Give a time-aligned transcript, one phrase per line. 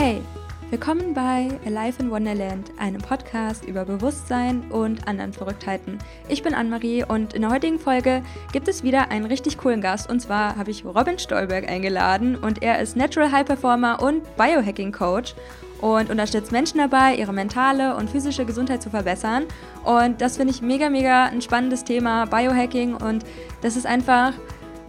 [0.00, 0.22] Hey,
[0.70, 5.98] willkommen bei Alive in Wonderland, einem Podcast über Bewusstsein und anderen Verrücktheiten.
[6.28, 8.22] Ich bin Anne-Marie und in der heutigen Folge
[8.52, 12.62] gibt es wieder einen richtig coolen Gast und zwar habe ich Robin Stolberg eingeladen und
[12.62, 15.34] er ist Natural High Performer und Biohacking Coach
[15.80, 19.46] und unterstützt Menschen dabei, ihre mentale und physische Gesundheit zu verbessern.
[19.82, 23.24] Und das finde ich mega, mega ein spannendes Thema, Biohacking und
[23.62, 24.32] das ist einfach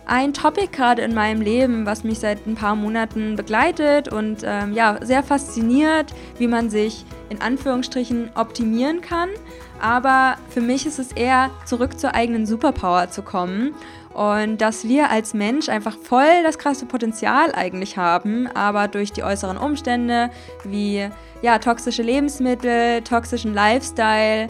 [0.10, 4.74] ein Topic gerade in meinem Leben, was mich seit ein paar Monaten begleitet und ähm,
[4.74, 9.30] ja, sehr fasziniert, wie man sich in Anführungsstrichen optimieren kann.
[9.80, 13.74] Aber für mich ist es eher zurück zur eigenen Superpower zu kommen
[14.14, 19.24] und dass wir als Mensch einfach voll das krasse Potenzial eigentlich haben, aber durch die
[19.24, 20.32] äußeren Umstände
[20.66, 21.08] wie
[21.42, 24.50] ja, toxische Lebensmittel, toxischen Lifestyle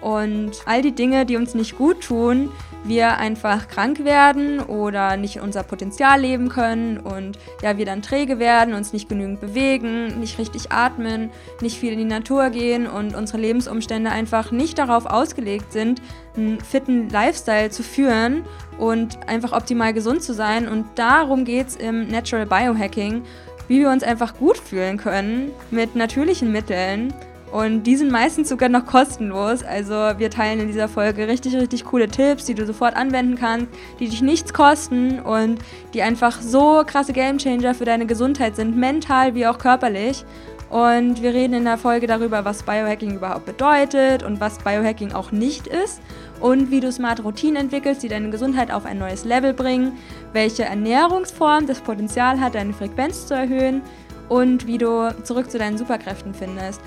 [0.00, 2.50] und all die Dinge, die uns nicht gut tun,
[2.84, 8.38] wir einfach krank werden oder nicht unser Potenzial leben können und ja, wir dann träge
[8.38, 13.14] werden, uns nicht genügend bewegen, nicht richtig atmen, nicht viel in die Natur gehen und
[13.14, 16.00] unsere Lebensumstände einfach nicht darauf ausgelegt sind,
[16.36, 18.44] einen fitten Lifestyle zu führen
[18.78, 20.68] und einfach optimal gesund zu sein.
[20.68, 23.22] Und darum geht es im Natural Biohacking,
[23.66, 27.12] wie wir uns einfach gut fühlen können mit natürlichen Mitteln
[27.52, 29.62] und die sind meistens sogar noch kostenlos.
[29.62, 33.68] Also wir teilen in dieser Folge richtig, richtig coole Tipps, die du sofort anwenden kannst,
[33.98, 35.58] die dich nichts kosten und
[35.94, 40.24] die einfach so krasse Gamechanger für deine Gesundheit sind, mental wie auch körperlich.
[40.70, 45.32] Und wir reden in der Folge darüber, was Biohacking überhaupt bedeutet und was Biohacking auch
[45.32, 46.02] nicht ist
[46.40, 49.92] und wie du smarte Routinen entwickelst, die deine Gesundheit auf ein neues Level bringen,
[50.34, 53.80] welche Ernährungsform das Potenzial hat, deine Frequenz zu erhöhen
[54.28, 56.80] und wie du zurück zu deinen Superkräften findest.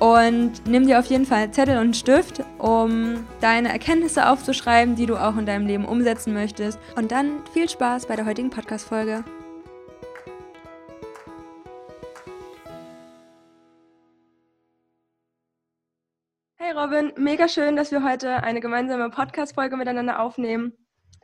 [0.00, 5.16] Und nimm dir auf jeden Fall Zettel und Stift, um deine Erkenntnisse aufzuschreiben, die du
[5.16, 6.78] auch in deinem Leben umsetzen möchtest.
[6.96, 9.24] Und dann viel Spaß bei der heutigen Podcast-Folge.
[16.56, 20.72] Hey Robin, mega schön, dass wir heute eine gemeinsame Podcast-Folge miteinander aufnehmen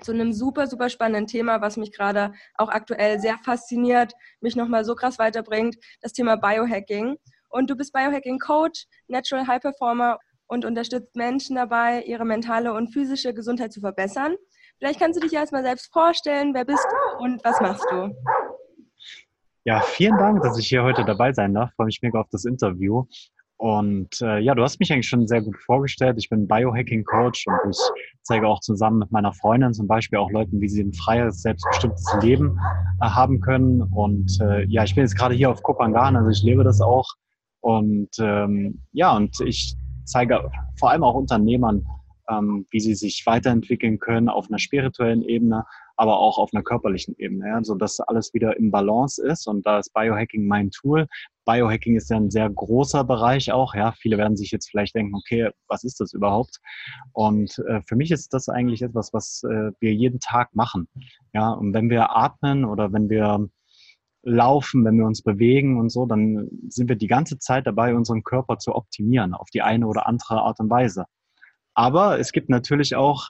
[0.03, 4.85] zu einem super, super spannenden Thema, was mich gerade auch aktuell sehr fasziniert, mich nochmal
[4.85, 7.17] so krass weiterbringt, das Thema Biohacking.
[7.51, 12.93] Und du bist Biohacking Coach, Natural High Performer und unterstützt Menschen dabei, ihre mentale und
[12.93, 14.37] physische Gesundheit zu verbessern.
[14.79, 18.15] Vielleicht kannst du dich erstmal selbst vorstellen, wer bist du und was machst du?
[19.65, 21.71] Ja, vielen Dank, dass ich hier heute dabei sein darf.
[21.75, 23.05] Freue mich mega auf das Interview.
[23.59, 26.17] Und äh, ja, du hast mich eigentlich schon sehr gut vorgestellt.
[26.19, 27.79] Ich bin Biohacking Coach und ich
[28.23, 32.07] zeige auch zusammen mit meiner Freundin zum Beispiel auch Leuten, wie sie ein freies, selbstbestimmtes
[32.23, 32.59] Leben
[33.03, 33.83] äh, haben können.
[33.83, 37.07] Und äh, ja, ich bin jetzt gerade hier auf Kopangan, also ich lebe das auch.
[37.61, 41.85] Und ähm, ja, und ich zeige vor allem auch Unternehmern,
[42.31, 45.65] ähm, wie sie sich weiterentwickeln können auf einer spirituellen Ebene,
[45.97, 49.47] aber auch auf einer körperlichen Ebene, ja, sodass alles wieder im Balance ist.
[49.47, 51.07] Und da ist Biohacking mein Tool.
[51.45, 53.75] Biohacking ist ja ein sehr großer Bereich auch.
[53.75, 56.59] Ja, viele werden sich jetzt vielleicht denken, okay, was ist das überhaupt?
[57.13, 60.89] Und äh, für mich ist das eigentlich etwas, was äh, wir jeden Tag machen.
[61.35, 63.49] Ja, und wenn wir atmen oder wenn wir
[64.23, 68.23] laufen, wenn wir uns bewegen und so, dann sind wir die ganze Zeit dabei, unseren
[68.23, 71.05] Körper zu optimieren auf die eine oder andere Art und Weise.
[71.75, 73.29] Aber es gibt natürlich auch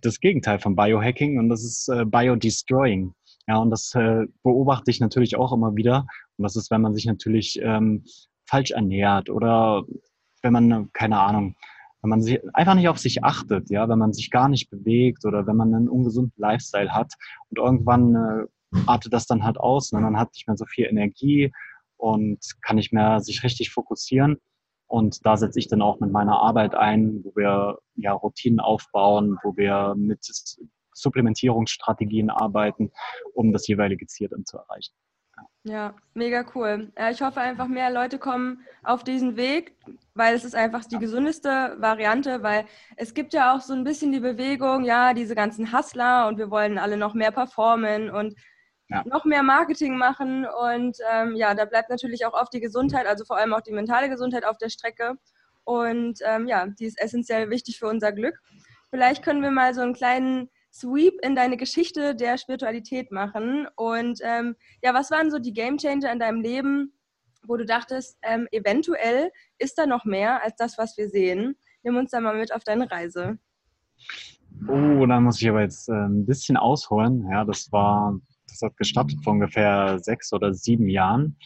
[0.00, 3.14] das Gegenteil von Biohacking und das ist äh, Biodestroying.
[3.46, 6.06] Ja, und das äh, beobachte ich natürlich auch immer wieder.
[6.36, 8.04] Und das ist, wenn man sich natürlich ähm,
[8.46, 9.84] falsch ernährt oder
[10.42, 11.54] wenn man, keine Ahnung,
[12.02, 15.24] wenn man sich einfach nicht auf sich achtet, ja, wenn man sich gar nicht bewegt
[15.24, 17.14] oder wenn man einen ungesunden Lifestyle hat
[17.50, 18.46] und irgendwann äh,
[18.86, 19.92] artet das dann halt aus.
[19.92, 20.10] Und ne?
[20.10, 21.52] man hat nicht mehr so viel Energie
[21.96, 24.38] und kann nicht mehr sich richtig fokussieren.
[24.86, 29.38] Und da setze ich dann auch mit meiner Arbeit ein, wo wir ja Routinen aufbauen,
[29.42, 30.20] wo wir mit
[30.94, 32.90] Supplementierungsstrategien arbeiten,
[33.34, 34.92] um das jeweilige Ziel dann zu erreichen.
[35.64, 36.92] Ja, mega cool.
[37.10, 39.76] Ich hoffe einfach, mehr Leute kommen auf diesen Weg,
[40.14, 42.66] weil es ist einfach die gesündeste Variante, weil
[42.96, 46.50] es gibt ja auch so ein bisschen die Bewegung, ja, diese ganzen Hustler und wir
[46.50, 48.34] wollen alle noch mehr performen und
[48.92, 49.02] ja.
[49.06, 50.46] noch mehr Marketing machen.
[50.46, 53.72] Und ähm, ja, da bleibt natürlich auch oft die Gesundheit, also vor allem auch die
[53.72, 55.14] mentale Gesundheit auf der Strecke.
[55.64, 58.38] Und ähm, ja, die ist essentiell wichtig für unser Glück.
[58.90, 63.66] Vielleicht können wir mal so einen kleinen Sweep in deine Geschichte der Spiritualität machen.
[63.76, 66.92] Und ähm, ja, was waren so die Game Changer in deinem Leben,
[67.46, 71.56] wo du dachtest, ähm, eventuell ist da noch mehr als das, was wir sehen?
[71.82, 73.38] Nimm uns da mal mit auf deine Reise.
[74.68, 77.28] Oh, da muss ich aber jetzt äh, ein bisschen ausholen.
[77.30, 81.36] Ja, das war das hat gestartet vor ungefähr sechs oder sieben Jahren.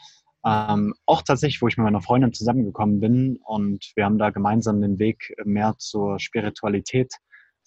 [0.45, 4.81] Ähm, auch tatsächlich, wo ich mit meiner Freundin zusammengekommen bin und wir haben da gemeinsam
[4.81, 7.13] den Weg mehr zur Spiritualität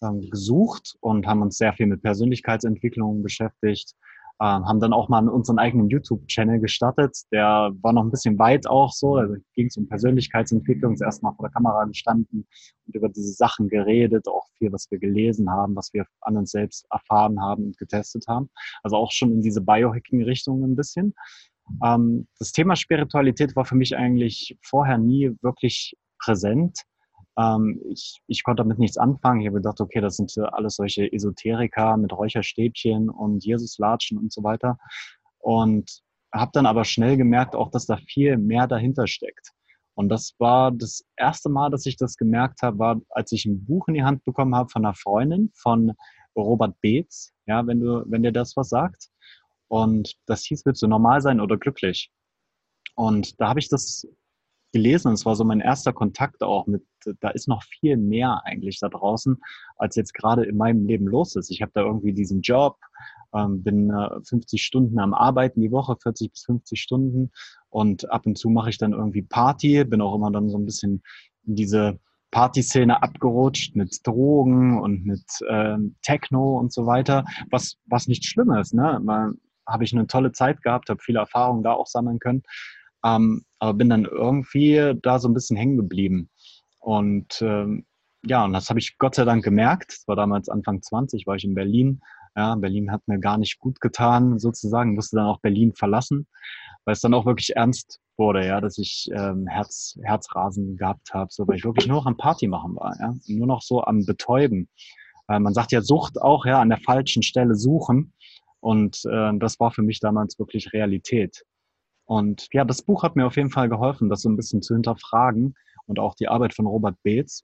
[0.01, 3.95] ähm, gesucht und haben uns sehr viel mit Persönlichkeitsentwicklung beschäftigt,
[4.39, 7.17] äh, haben dann auch mal unseren eigenen YouTube-Channel gestartet.
[7.31, 9.15] Der war noch ein bisschen weit auch so.
[9.15, 12.47] Also ging es um Persönlichkeitsentwicklung, zuerst mal vor der Kamera gestanden
[12.85, 16.51] und über diese Sachen geredet, auch viel, was wir gelesen haben, was wir an uns
[16.51, 18.49] selbst erfahren haben und getestet haben.
[18.83, 21.13] Also auch schon in diese Biohacking-Richtung ein bisschen.
[21.83, 26.83] Ähm, das Thema Spiritualität war für mich eigentlich vorher nie wirklich präsent.
[27.39, 29.41] Ähm, ich, ich konnte damit nichts anfangen.
[29.41, 34.43] Ich habe gedacht, okay, das sind alles solche Esoteriker mit Räucherstäbchen und Jesuslatschen und so
[34.43, 34.77] weiter.
[35.39, 36.01] Und
[36.33, 39.51] habe dann aber schnell gemerkt, auch, dass da viel mehr dahinter steckt.
[39.95, 43.65] Und das war das erste Mal, dass ich das gemerkt habe, war, als ich ein
[43.65, 45.93] Buch in die Hand bekommen habe von einer Freundin, von
[46.37, 49.09] Robert Beetz, ja, wenn du, wenn dir das was sagt.
[49.67, 52.11] Und das hieß, willst du normal sein oder glücklich?
[52.95, 54.07] Und da habe ich das
[54.71, 56.83] gelesen und es war so mein erster Kontakt auch mit,
[57.19, 59.37] da ist noch viel mehr eigentlich da draußen,
[59.77, 61.49] als jetzt gerade in meinem Leben los ist.
[61.49, 62.77] Ich habe da irgendwie diesen Job,
[63.33, 67.31] ähm, bin äh, 50 Stunden am Arbeiten die Woche, 40 bis 50 Stunden
[67.69, 70.65] und ab und zu mache ich dann irgendwie Party, bin auch immer dann so ein
[70.65, 71.03] bisschen
[71.45, 71.99] in diese
[72.31, 78.51] Partyszene abgerutscht mit Drogen und mit ähm, Techno und so weiter, was, was nicht schlimm
[78.51, 78.73] ist.
[78.73, 79.01] Ne?
[79.65, 82.43] Habe ich eine tolle Zeit gehabt, habe viele Erfahrungen da auch sammeln können.
[83.03, 86.29] Ähm, aber bin dann irgendwie da so ein bisschen hängen geblieben.
[86.79, 87.85] Und ähm,
[88.25, 89.91] ja, und das habe ich Gott sei Dank gemerkt.
[89.91, 92.01] Das war damals Anfang 20, war ich in Berlin.
[92.35, 96.27] Ja, Berlin hat mir gar nicht gut getan, sozusagen, musste dann auch Berlin verlassen,
[96.85, 101.29] weil es dann auch wirklich ernst wurde, ja, dass ich ähm, Herz, Herzrasen gehabt habe,
[101.31, 104.05] so weil ich wirklich nur noch am Party machen war, ja, nur noch so am
[104.05, 104.69] Betäuben.
[105.27, 108.13] Weil man sagt ja Sucht auch, ja, an der falschen Stelle suchen.
[108.61, 111.45] Und äh, das war für mich damals wirklich Realität.
[112.09, 114.73] Und ja, das Buch hat mir auf jeden Fall geholfen, das so ein bisschen zu
[114.73, 115.53] hinterfragen
[115.85, 117.43] und auch die Arbeit von Robert Beetz.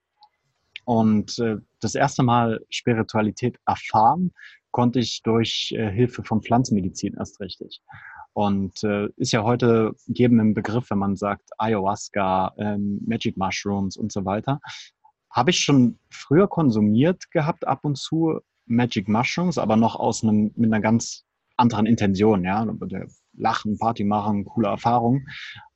[0.85, 4.33] Und äh, das erste Mal Spiritualität erfahren
[4.71, 7.83] konnte ich durch äh, Hilfe von Pflanzenmedizin erst richtig.
[8.33, 13.97] Und äh, ist ja heute jedem im Begriff, wenn man sagt Ayahuasca, ähm, Magic Mushrooms
[13.97, 14.61] und so weiter.
[15.29, 20.53] Habe ich schon früher konsumiert gehabt, ab und zu Magic Mushrooms, aber noch aus einem,
[20.55, 21.23] mit einer ganz
[21.55, 22.65] anderen Intention, ja
[23.37, 25.25] lachen, Party machen, coole Erfahrung.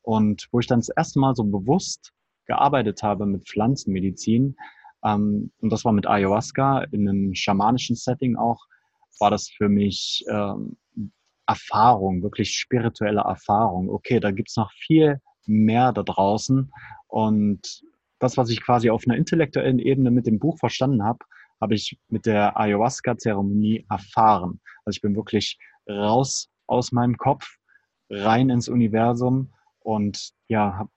[0.02, 2.12] Und wo ich dann das erste Mal so bewusst
[2.46, 4.56] gearbeitet habe mit Pflanzenmedizin,
[5.04, 8.66] ähm, und das war mit Ayahuasca in einem schamanischen Setting auch,
[9.20, 10.78] war das für mich ähm,
[11.48, 13.90] Erfahrung, wirklich spirituelle Erfahrung.
[13.90, 16.72] Okay, da gibt's noch viel mehr da draußen.
[17.08, 17.82] Und
[18.20, 21.20] das, was ich quasi auf einer intellektuellen Ebene mit dem Buch verstanden habe,
[21.60, 24.62] habe ich mit der Ayahuasca-Zeremonie erfahren.
[24.86, 25.58] Also ich bin wirklich
[25.90, 27.58] raus aus meinem Kopf
[28.10, 30.90] rein ins Universum und ja, habe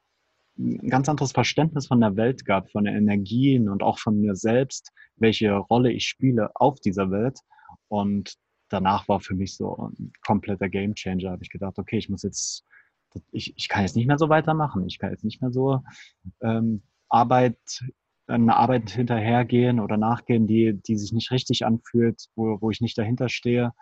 [0.59, 4.35] ein ganz anderes Verständnis von der Welt gehabt, von den Energien und auch von mir
[4.35, 7.39] selbst, welche Rolle ich spiele auf dieser Welt.
[7.89, 8.35] Und
[8.69, 11.31] danach war für mich so ein kompletter Gamechanger.
[11.31, 12.65] Habe ich gedacht, okay, ich muss jetzt,
[13.31, 14.87] ich, ich kann jetzt nicht mehr so weitermachen.
[14.87, 15.83] Ich kann jetzt nicht mehr so
[16.43, 17.59] ähm, Arbeit,
[18.27, 22.97] eine Arbeit hinterhergehen oder nachgehen, die, die sich nicht richtig anfühlt, wo, wo ich nicht
[22.97, 23.73] dahinter stehe.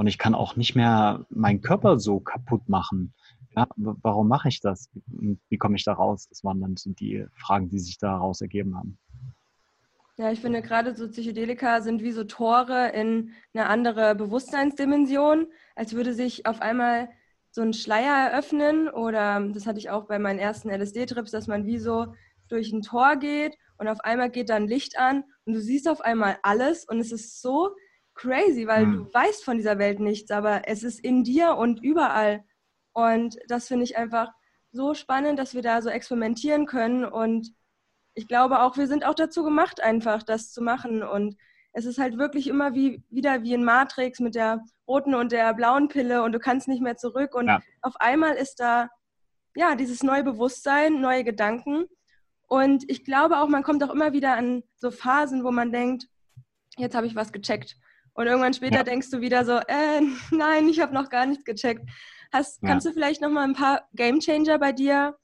[0.00, 3.12] Und ich kann auch nicht mehr meinen Körper so kaputt machen.
[3.54, 4.88] Ja, warum mache ich das?
[5.50, 6.26] wie komme ich da raus?
[6.26, 8.98] Das waren dann so die Fragen, die sich daraus ergeben haben.
[10.16, 15.92] Ja, ich finde gerade so Psychedelika sind wie so Tore in eine andere Bewusstseinsdimension, als
[15.92, 17.10] würde sich auf einmal
[17.50, 21.66] so ein Schleier eröffnen oder das hatte ich auch bei meinen ersten LSD-Trips, dass man
[21.66, 22.14] wie so
[22.48, 26.00] durch ein Tor geht und auf einmal geht dann Licht an und du siehst auf
[26.00, 27.74] einmal alles und es ist so
[28.20, 28.92] crazy, weil hm.
[28.92, 32.44] du weißt von dieser Welt nichts, aber es ist in dir und überall.
[32.92, 34.32] Und das finde ich einfach
[34.72, 37.04] so spannend, dass wir da so experimentieren können.
[37.04, 37.52] Und
[38.14, 41.02] ich glaube auch, wir sind auch dazu gemacht, einfach das zu machen.
[41.02, 41.36] Und
[41.72, 45.54] es ist halt wirklich immer wie, wieder wie in Matrix mit der roten und der
[45.54, 47.34] blauen Pille und du kannst nicht mehr zurück.
[47.34, 47.60] Und ja.
[47.80, 48.90] auf einmal ist da
[49.56, 51.86] ja dieses neue Bewusstsein, neue Gedanken.
[52.48, 56.08] Und ich glaube auch, man kommt auch immer wieder an so Phasen, wo man denkt,
[56.76, 57.76] jetzt habe ich was gecheckt.
[58.20, 58.82] Und irgendwann später ja.
[58.82, 61.88] denkst du wieder so, äh, nein, ich habe noch gar nichts gecheckt.
[62.30, 62.68] Hast, ja.
[62.68, 65.16] Kannst du vielleicht noch mal ein paar Gamechanger bei dir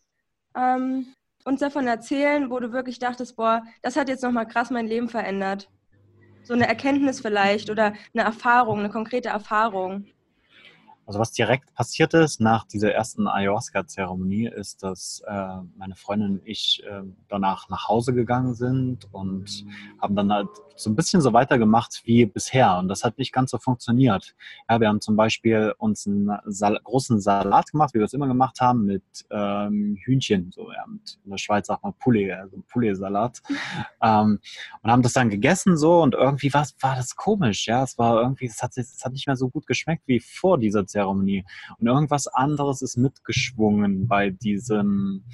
[0.56, 1.12] ähm,
[1.44, 4.86] uns davon erzählen, wo du wirklich dachtest, boah, das hat jetzt noch mal krass mein
[4.86, 5.68] Leben verändert?
[6.42, 10.06] So eine Erkenntnis vielleicht oder eine Erfahrung, eine konkrete Erfahrung.
[11.06, 16.42] Also was direkt passiert ist nach dieser ersten Ayahuasca-Zeremonie, ist, dass äh, meine Freundin und
[16.44, 19.64] ich äh, danach nach Hause gegangen sind und
[20.00, 22.76] haben dann halt so ein bisschen so weitergemacht wie bisher.
[22.78, 24.34] Und das hat nicht ganz so funktioniert.
[24.68, 28.26] Ja, wir haben zum Beispiel uns einen Sal großen Salat gemacht, wie wir es immer
[28.26, 30.50] gemacht haben, mit ähm, Hühnchen.
[30.52, 33.42] So, ja, mit, in der Schweiz sagt man Poulet, also Poulet-Salat.
[34.02, 34.38] ähm,
[34.82, 37.66] und haben das dann gegessen so und irgendwie war, war das komisch.
[37.66, 40.58] Ja, es war irgendwie, es hat, es hat nicht mehr so gut geschmeckt wie vor
[40.58, 40.95] dieser Zeremonie.
[40.96, 41.44] Zeremonie.
[41.78, 45.24] Und irgendwas anderes ist mitgeschwungen bei diesem,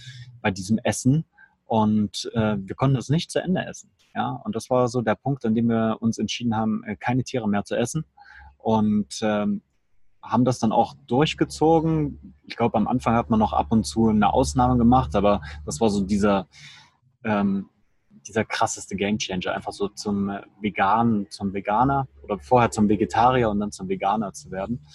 [0.40, 1.24] bei diesem Essen.
[1.66, 3.90] Und äh, wir konnten das nicht zu Ende essen.
[4.14, 4.40] Ja?
[4.44, 7.48] Und das war so der Punkt, an dem wir uns entschieden haben, äh, keine Tiere
[7.48, 8.04] mehr zu essen.
[8.58, 9.62] Und ähm,
[10.20, 12.34] haben das dann auch durchgezogen.
[12.46, 15.80] Ich glaube, am Anfang hat man noch ab und zu eine Ausnahme gemacht, aber das
[15.80, 16.46] war so dieser,
[17.24, 17.68] ähm,
[18.28, 23.72] dieser krasseste Gamechanger, einfach so zum Veganen, zum Veganer oder vorher zum Vegetarier und dann
[23.72, 24.86] zum Veganer zu werden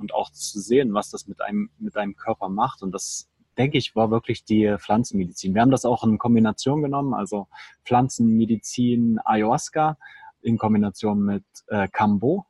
[0.00, 2.82] und auch zu sehen, was das mit einem, mit deinem Körper macht.
[2.82, 5.54] Und das, denke ich, war wirklich die Pflanzenmedizin.
[5.54, 7.46] Wir haben das auch in Kombination genommen, also
[7.84, 9.98] Pflanzenmedizin, Ayahuasca
[10.42, 12.46] in Kombination mit äh, Kambo.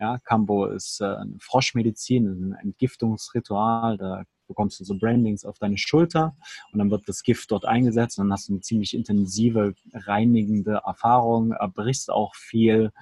[0.00, 3.98] Ja, Kambo ist äh, eine Froschmedizin, ein Entgiftungsritual.
[3.98, 6.36] Da bekommst du so Brandings auf deine Schulter
[6.72, 10.82] und dann wird das Gift dort eingesetzt und dann hast du eine ziemlich intensive, reinigende
[10.86, 12.92] Erfahrung, brichst auch viel.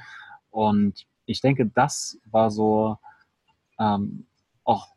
[0.51, 2.99] Und ich denke, das war so
[3.79, 4.27] ähm,
[4.65, 4.89] auch,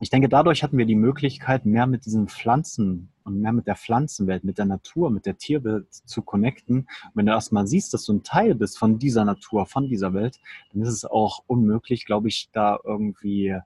[0.00, 3.76] ich denke, dadurch hatten wir die Möglichkeit, mehr mit diesen Pflanzen und mehr mit der
[3.76, 6.78] Pflanzenwelt, mit der Natur, mit der Tierwelt zu connecten.
[6.78, 10.14] Und wenn du erstmal siehst, dass du ein Teil bist von dieser Natur, von dieser
[10.14, 10.40] Welt,
[10.72, 13.56] dann ist es auch unmöglich, glaube ich, da irgendwie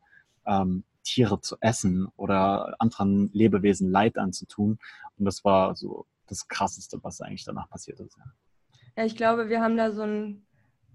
[0.47, 4.79] ähm, Tiere zu essen oder anderen Lebewesen Leid anzutun.
[5.19, 8.19] Und das war so das Krasseste, was eigentlich danach passiert ist.
[8.97, 10.47] Ja, ich glaube, wir haben da so ein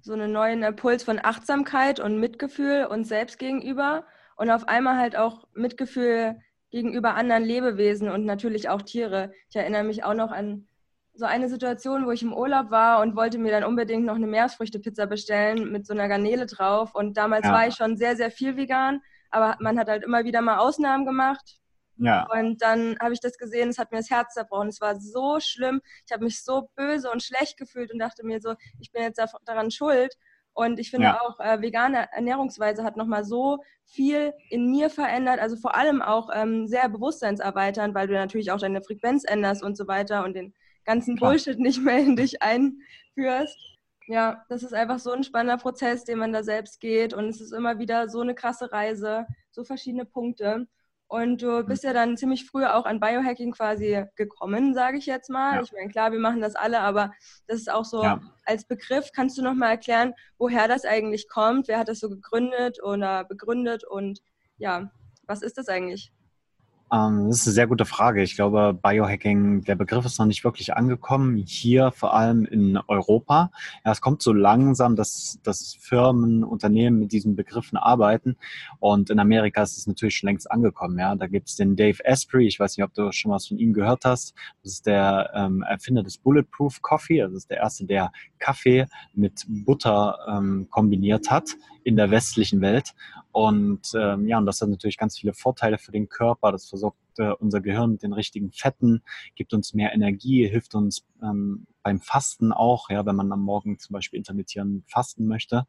[0.01, 5.15] so einen neuen Impuls von Achtsamkeit und Mitgefühl uns selbst gegenüber und auf einmal halt
[5.15, 6.39] auch Mitgefühl
[6.71, 9.31] gegenüber anderen Lebewesen und natürlich auch Tiere.
[9.49, 10.67] Ich erinnere mich auch noch an
[11.13, 14.27] so eine Situation, wo ich im Urlaub war und wollte mir dann unbedingt noch eine
[14.27, 16.95] Meeresfrüchtepizza bestellen mit so einer Garnele drauf.
[16.95, 17.51] Und damals ja.
[17.51, 21.05] war ich schon sehr, sehr viel vegan, aber man hat halt immer wieder mal Ausnahmen
[21.05, 21.59] gemacht.
[21.99, 22.27] Ja.
[22.31, 24.69] Und dann habe ich das gesehen, es hat mir das Herz zerbrochen.
[24.69, 25.81] Es war so schlimm.
[26.05, 29.21] Ich habe mich so böse und schlecht gefühlt und dachte mir so, ich bin jetzt
[29.45, 30.15] daran schuld.
[30.53, 31.21] Und ich finde ja.
[31.21, 36.29] auch, äh, vegane Ernährungsweise hat nochmal so viel in mir verändert, also vor allem auch
[36.33, 40.53] ähm, sehr bewusstseinserweiternd, weil du natürlich auch deine Frequenz änderst und so weiter und den
[40.85, 41.31] ganzen Klar.
[41.31, 43.57] Bullshit nicht mehr in dich einführst.
[44.07, 47.41] Ja, das ist einfach so ein spannender Prozess, den man da selbst geht und es
[47.41, 50.67] ist immer wieder so eine krasse Reise, so verschiedene Punkte.
[51.09, 51.65] Und du hm.
[51.65, 55.55] bist ja dann ziemlich früh auch an Biohacking quasi gekommen, sage ich jetzt mal.
[55.55, 55.61] Ja.
[55.63, 57.11] Ich meine, klar, wir machen das alle, aber
[57.47, 58.21] das ist auch so ja.
[58.45, 59.09] als Begriff.
[59.11, 61.67] Kannst du nochmal erklären, woher das eigentlich kommt?
[61.67, 63.83] Wer hat das so gegründet oder begründet?
[63.83, 64.19] Und
[64.57, 64.91] ja,
[65.23, 66.13] was ist das eigentlich?
[66.91, 68.23] Ähm, das ist eine sehr gute Frage.
[68.23, 73.51] Ich glaube, Biohacking, der Begriff ist noch nicht wirklich angekommen, hier vor allem in Europa.
[73.85, 78.37] Ja, es kommt so langsam, dass, dass Firmen, Unternehmen mit diesen Begriffen arbeiten.
[78.79, 80.97] Und in Amerika ist es natürlich schon längst angekommen.
[80.97, 83.57] Ja, da gibt es den Dave Asprey, ich weiß nicht, ob du schon was von
[83.57, 84.33] ihm gehört hast.
[84.63, 87.21] Das ist der ähm, Erfinder des Bulletproof Coffee.
[87.21, 92.61] Also das ist der erste, der Kaffee mit Butter ähm, kombiniert hat in der westlichen
[92.61, 92.93] Welt.
[93.31, 96.51] Und ähm, ja, und das hat natürlich ganz viele Vorteile für den Körper.
[96.51, 99.03] Das versorgt äh, unser Gehirn mit den richtigen Fetten,
[99.35, 103.79] gibt uns mehr Energie, hilft uns ähm, beim Fasten auch, ja, wenn man am Morgen
[103.79, 105.65] zum Beispiel intermittieren fasten möchte.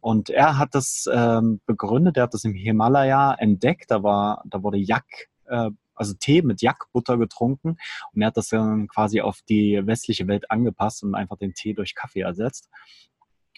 [0.00, 3.90] Und er hat das ähm, begründet, er hat das im Himalaya entdeckt.
[3.90, 5.04] Da war, da wurde Yak
[5.46, 7.76] äh, also Tee mit Jackbutter getrunken
[8.12, 11.74] und er hat das dann quasi auf die westliche Welt angepasst und einfach den Tee
[11.74, 12.68] durch Kaffee ersetzt.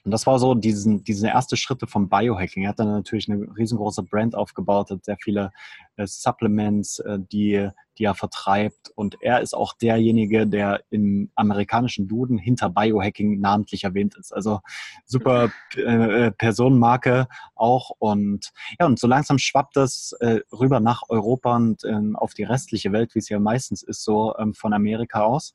[0.07, 2.63] Und das war so diesen, diese erste Schritte vom Biohacking.
[2.63, 5.51] Er hat dann natürlich eine riesengroße Brand aufgebaut, hat sehr viele
[5.97, 8.91] äh, Supplements, äh, die, die er vertreibt.
[8.95, 14.33] Und er ist auch derjenige, der im amerikanischen Duden hinter Biohacking namentlich erwähnt ist.
[14.33, 14.61] Also
[15.07, 17.91] super äh, Personenmarke auch.
[17.99, 22.45] Und ja, und so langsam schwappt das äh, rüber nach Europa und ähm, auf die
[22.45, 25.53] restliche Welt, wie es ja meistens ist, so ähm, von Amerika aus.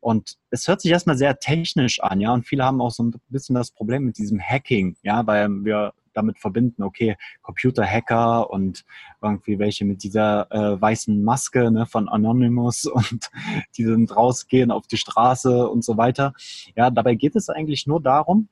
[0.00, 3.14] Und es hört sich erstmal sehr technisch an, ja, und viele haben auch so ein
[3.28, 8.84] bisschen das Problem mit diesem Hacking, ja, weil wir damit verbinden, okay, Computerhacker und
[9.22, 13.30] irgendwie welche mit dieser äh, weißen Maske ne, von Anonymous und
[13.76, 16.34] die sind rausgehen auf die Straße und so weiter.
[16.76, 18.48] Ja, dabei geht es eigentlich nur darum,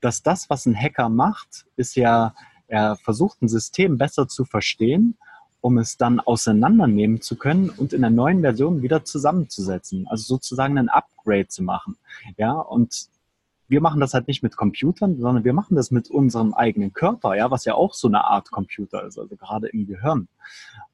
[0.00, 2.34] dass das, was ein Hacker macht, ist ja,
[2.66, 5.18] er versucht ein System besser zu verstehen
[5.64, 10.06] um es dann auseinandernehmen zu können und in der neuen Version wieder zusammenzusetzen.
[10.08, 11.96] Also sozusagen ein Upgrade zu machen.
[12.36, 13.06] Ja, und
[13.66, 17.34] wir machen das halt nicht mit Computern, sondern wir machen das mit unserem eigenen Körper,
[17.34, 20.28] ja, was ja auch so eine Art Computer ist, also gerade im Gehirn.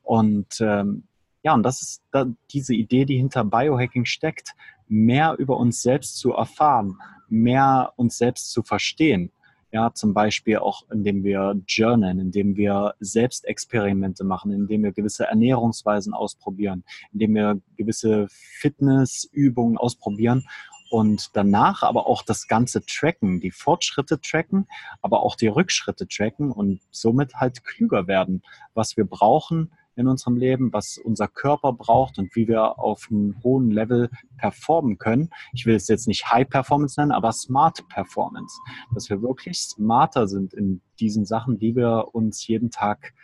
[0.04, 1.02] Und ähm,
[1.42, 4.54] ja, und das ist da diese Idee, die hinter Biohacking steckt,
[4.86, 6.96] mehr über uns selbst zu erfahren,
[7.28, 9.32] mehr uns selbst zu verstehen.
[9.72, 16.12] Ja, zum Beispiel auch, indem wir journalen, indem wir Selbstexperimente machen, indem wir gewisse Ernährungsweisen
[16.12, 20.44] ausprobieren, indem wir gewisse Fitnessübungen ausprobieren
[20.90, 24.66] und danach aber auch das Ganze tracken, die Fortschritte tracken,
[25.02, 28.42] aber auch die Rückschritte tracken und somit halt klüger werden,
[28.74, 33.36] was wir brauchen, in unserem Leben, was unser Körper braucht und wie wir auf einem
[33.44, 35.30] hohen Level performen können.
[35.52, 38.58] Ich will es jetzt nicht High Performance nennen, aber Smart Performance.
[38.94, 43.14] Dass wir wirklich smarter sind in diesen Sachen, die wir uns jeden Tag,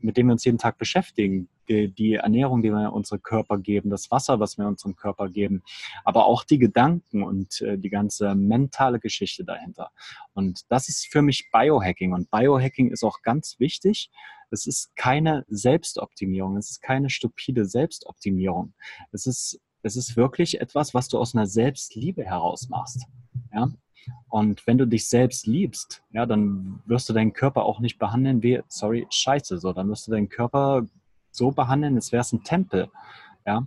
[0.00, 1.48] mit denen wir uns jeden Tag beschäftigen.
[1.68, 5.62] Die, die Ernährung, die wir unserem Körper geben, das Wasser, was wir unserem Körper geben,
[6.04, 9.90] aber auch die Gedanken und äh, die ganze mentale Geschichte dahinter.
[10.32, 12.12] Und das ist für mich Biohacking.
[12.14, 14.10] Und Biohacking ist auch ganz wichtig,
[14.50, 18.72] es ist keine Selbstoptimierung, es ist keine stupide Selbstoptimierung.
[19.12, 23.04] Es ist, es ist wirklich etwas, was du aus einer Selbstliebe heraus machst.
[23.52, 23.68] Ja?
[24.28, 28.42] Und wenn du dich selbst liebst, ja, dann wirst du deinen Körper auch nicht behandeln
[28.42, 29.72] wie, sorry, scheiße, so.
[29.72, 30.86] Dann wirst du deinen Körper
[31.30, 32.90] so behandeln, als wäre es ein Tempel.
[33.46, 33.66] Ja.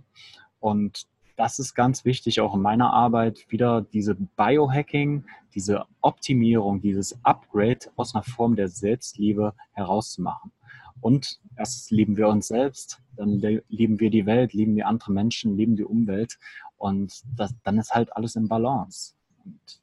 [0.60, 5.24] Und das ist ganz wichtig, auch in meiner Arbeit, wieder diese Biohacking,
[5.54, 10.52] diese Optimierung, dieses Upgrade aus einer Form der Selbstliebe herauszumachen.
[11.00, 15.56] Und erst lieben wir uns selbst, dann lieben wir die Welt, lieben wir andere Menschen,
[15.56, 16.38] lieben die Umwelt.
[16.76, 19.14] Und das, dann ist halt alles in Balance.
[19.44, 19.81] Und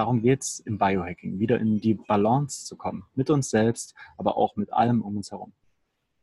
[0.00, 3.04] darum geht es im Biohacking, wieder in die Balance zu kommen.
[3.14, 5.52] Mit uns selbst, aber auch mit allem um uns herum.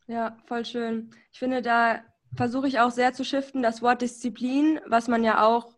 [0.07, 1.11] Ja, voll schön.
[1.31, 1.99] Ich finde, da
[2.35, 5.77] versuche ich auch sehr zu shiften, das Wort Disziplin, was man ja auch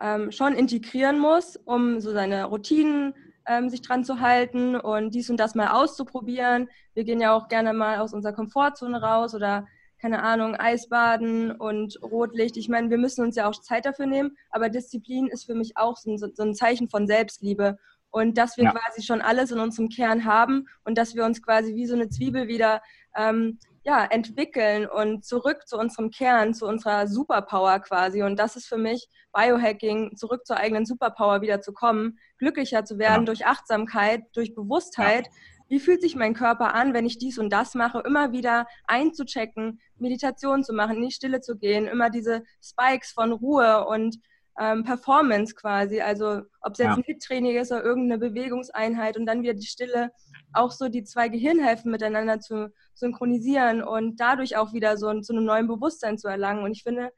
[0.00, 3.14] ähm, schon integrieren muss, um so seine Routinen
[3.46, 6.68] ähm, sich dran zu halten und dies und das mal auszuprobieren.
[6.94, 9.68] Wir gehen ja auch gerne mal aus unserer Komfortzone raus oder
[10.06, 12.56] keine Ahnung, Eisbaden und Rotlicht.
[12.56, 15.76] Ich meine, wir müssen uns ja auch Zeit dafür nehmen, aber Disziplin ist für mich
[15.76, 17.76] auch so, so ein Zeichen von Selbstliebe.
[18.10, 18.70] Und dass wir ja.
[18.70, 22.08] quasi schon alles in unserem Kern haben und dass wir uns quasi wie so eine
[22.08, 22.82] Zwiebel wieder
[23.16, 28.22] ähm, ja, entwickeln und zurück zu unserem Kern, zu unserer Superpower quasi.
[28.22, 32.98] Und das ist für mich Biohacking, zurück zur eigenen Superpower wieder zu kommen, glücklicher zu
[33.00, 33.32] werden genau.
[33.32, 35.26] durch Achtsamkeit, durch Bewusstheit.
[35.26, 35.32] Ja.
[35.68, 38.00] Wie fühlt sich mein Körper an, wenn ich dies und das mache?
[38.06, 43.32] Immer wieder einzuchecken, Meditation zu machen, in die Stille zu gehen, immer diese Spikes von
[43.32, 44.18] Ruhe und
[44.58, 46.00] ähm, Performance quasi.
[46.00, 46.94] Also ob es jetzt ja.
[46.94, 50.12] ein Hit-Training ist oder irgendeine Bewegungseinheit und dann wieder die Stille,
[50.52, 55.44] auch so die zwei Gehirnhälften miteinander zu synchronisieren und dadurch auch wieder so zu einem
[55.44, 56.62] neuen Bewusstsein zu erlangen.
[56.62, 57.12] Und ich finde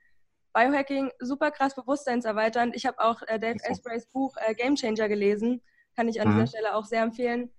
[0.52, 2.74] Biohacking super krass bewusstseinserweiternd.
[2.74, 5.62] Ich habe auch äh, Dave Asprays Buch äh, Game Changer gelesen.
[5.94, 6.32] Kann ich an mhm.
[6.34, 7.50] dieser Stelle auch sehr empfehlen.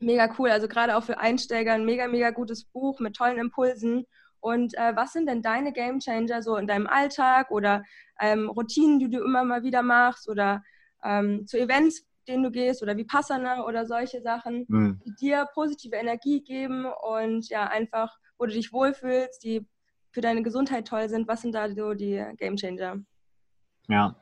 [0.00, 0.50] Mega cool.
[0.50, 4.06] Also gerade auch für Einsteiger ein mega, mega gutes Buch mit tollen Impulsen.
[4.40, 7.84] Und äh, was sind denn deine Game Changer so in deinem Alltag oder
[8.18, 10.62] ähm, Routinen, die du immer mal wieder machst oder
[11.04, 15.00] ähm, zu Events, denen du gehst oder wie Passana oder solche Sachen, mhm.
[15.04, 19.66] die dir positive Energie geben und ja, einfach, wo du dich wohlfühlst, die
[20.10, 21.28] für deine Gesundheit toll sind.
[21.28, 22.98] Was sind da so die Game Changer?
[23.88, 24.16] Ja,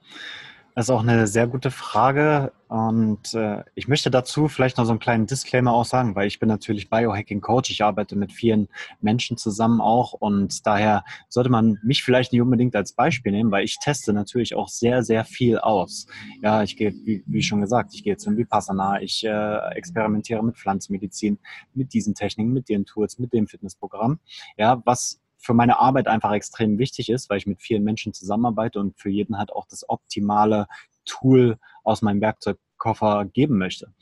[0.79, 4.93] das ist auch eine sehr gute Frage und äh, ich möchte dazu vielleicht noch so
[4.93, 7.73] einen kleinen Disclaimer auch sagen, weil ich bin natürlich Biohacking Coach.
[7.73, 8.69] Ich arbeite mit vielen
[9.01, 13.65] Menschen zusammen auch und daher sollte man mich vielleicht nicht unbedingt als Beispiel nehmen, weil
[13.65, 16.07] ich teste natürlich auch sehr, sehr viel aus.
[16.43, 20.59] Ja, ich gehe, wie, wie schon gesagt, ich gehe zum Vipassana, ich äh, experimentiere mit
[20.59, 21.41] Pflanzenmedizin,
[21.75, 24.21] mit diesen Techniken, mit den Tools, mit dem Fitnessprogramm.
[24.57, 28.81] Ja, was für meine Arbeit einfach extrem wichtig ist, weil ich mit vielen Menschen zusammenarbeite
[28.81, 30.67] und für jeden halt auch das optimale
[31.05, 33.93] Tool aus meinem Werkzeugkoffer geben möchte.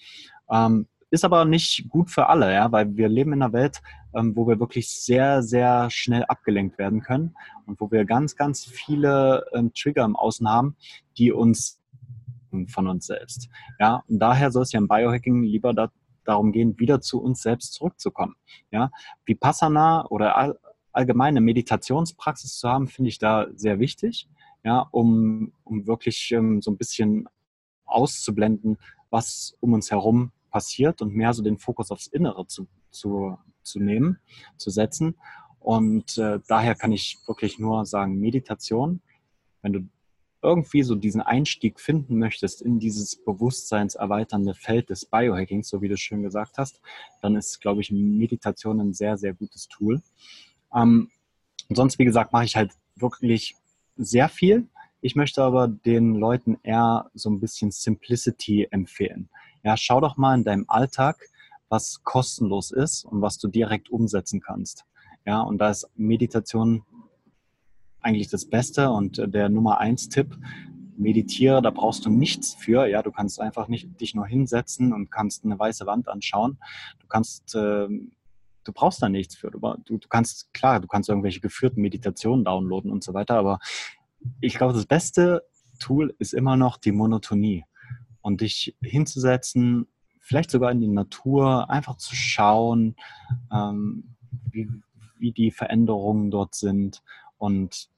[0.50, 3.80] Ähm, ist aber nicht gut für alle, ja, weil wir leben in einer Welt,
[4.14, 8.64] ähm, wo wir wirklich sehr, sehr schnell abgelenkt werden können und wo wir ganz, ganz
[8.64, 10.76] viele ähm, Trigger im Außen haben,
[11.16, 11.80] die uns
[12.68, 13.48] von uns selbst.
[13.78, 15.90] Ja, und daher soll es ja im Biohacking lieber da,
[16.24, 18.34] darum gehen, wieder zu uns selbst zurückzukommen.
[18.70, 18.90] Ja,
[19.24, 20.58] Vipassana oder
[20.96, 24.28] allgemeine Meditationspraxis zu haben, finde ich da sehr wichtig,
[24.64, 27.28] ja, um, um wirklich ähm, so ein bisschen
[27.84, 28.78] auszublenden,
[29.10, 33.78] was um uns herum passiert und mehr so den Fokus aufs Innere zu, zu, zu
[33.78, 34.18] nehmen,
[34.56, 35.16] zu setzen.
[35.60, 39.02] Und äh, daher kann ich wirklich nur sagen, Meditation,
[39.62, 39.88] wenn du
[40.42, 45.96] irgendwie so diesen Einstieg finden möchtest in dieses bewusstseinserweiternde Feld des Biohackings, so wie du
[45.96, 46.80] schön gesagt hast,
[47.20, 50.00] dann ist, glaube ich, Meditation ein sehr, sehr gutes Tool.
[50.74, 51.10] Ähm,
[51.68, 53.56] sonst, wie gesagt, mache ich halt wirklich
[53.96, 54.68] sehr viel.
[55.00, 59.28] Ich möchte aber den Leuten eher so ein bisschen Simplicity empfehlen.
[59.62, 61.16] Ja, schau doch mal in deinem Alltag,
[61.68, 64.84] was kostenlos ist und was du direkt umsetzen kannst.
[65.24, 66.84] Ja, und da ist Meditation
[68.00, 70.38] eigentlich das Beste und der Nummer eins Tipp.
[70.96, 72.86] Meditiere, da brauchst du nichts für.
[72.86, 76.58] Ja, du kannst einfach nicht dich nur hinsetzen und kannst eine weiße Wand anschauen.
[77.00, 77.88] Du kannst, äh,
[78.66, 79.50] du brauchst da nichts für.
[79.50, 83.58] Du, du, kannst, klar, du kannst irgendwelche geführten Meditationen downloaden und so weiter, aber
[84.40, 85.44] ich glaube, das beste
[85.78, 87.64] Tool ist immer noch die Monotonie
[88.22, 89.86] und dich hinzusetzen,
[90.20, 92.96] vielleicht sogar in die Natur, einfach zu schauen,
[93.52, 94.16] ähm,
[94.50, 94.68] wie,
[95.18, 97.02] wie die Veränderungen dort sind
[97.38, 97.88] und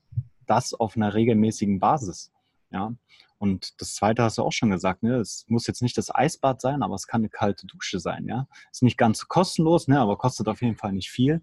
[0.47, 2.33] das auf einer regelmäßigen Basis.
[2.71, 2.93] Ja.
[3.39, 5.17] Und das zweite hast du auch schon gesagt, ne?
[5.17, 8.47] Es muss jetzt nicht das Eisbad sein, aber es kann eine kalte Dusche sein, ja.
[8.73, 11.43] Ist nicht ganz kostenlos, ne, aber kostet auf jeden Fall nicht viel.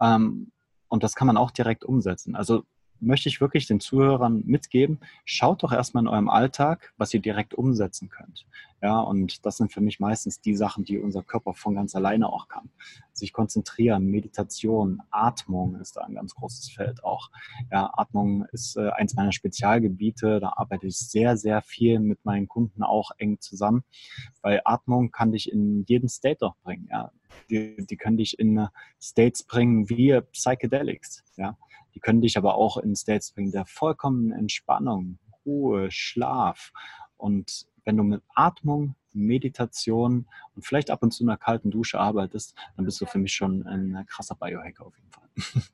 [0.00, 0.52] Ähm,
[0.88, 2.36] und das kann man auch direkt umsetzen.
[2.36, 2.64] Also
[3.06, 7.54] möchte ich wirklich den Zuhörern mitgeben, schaut doch erstmal in eurem Alltag, was ihr direkt
[7.54, 8.46] umsetzen könnt.
[8.82, 12.30] Ja, und das sind für mich meistens die Sachen, die unser Körper von ganz alleine
[12.30, 12.68] auch kann.
[13.14, 17.30] Sich konzentrieren, Meditation, Atmung ist da ein ganz großes Feld auch.
[17.72, 20.38] Ja, Atmung ist äh, eins meiner Spezialgebiete.
[20.38, 23.84] Da arbeite ich sehr, sehr viel mit meinen Kunden auch eng zusammen,
[24.42, 26.88] weil Atmung kann dich in jeden State doch bringen.
[26.90, 27.10] Ja,
[27.48, 28.68] die, die können dich in
[29.00, 31.24] States bringen wie Psychedelics.
[31.36, 31.56] Ja,
[31.94, 36.72] die können dich aber auch in States bringen der vollkommenen Entspannung, Ruhe, Schlaf.
[37.16, 42.54] Und wenn du mit Atmung, Meditation und vielleicht ab und zu einer kalten Dusche arbeitest,
[42.76, 45.62] dann bist du für mich schon ein krasser Biohacker auf jeden Fall.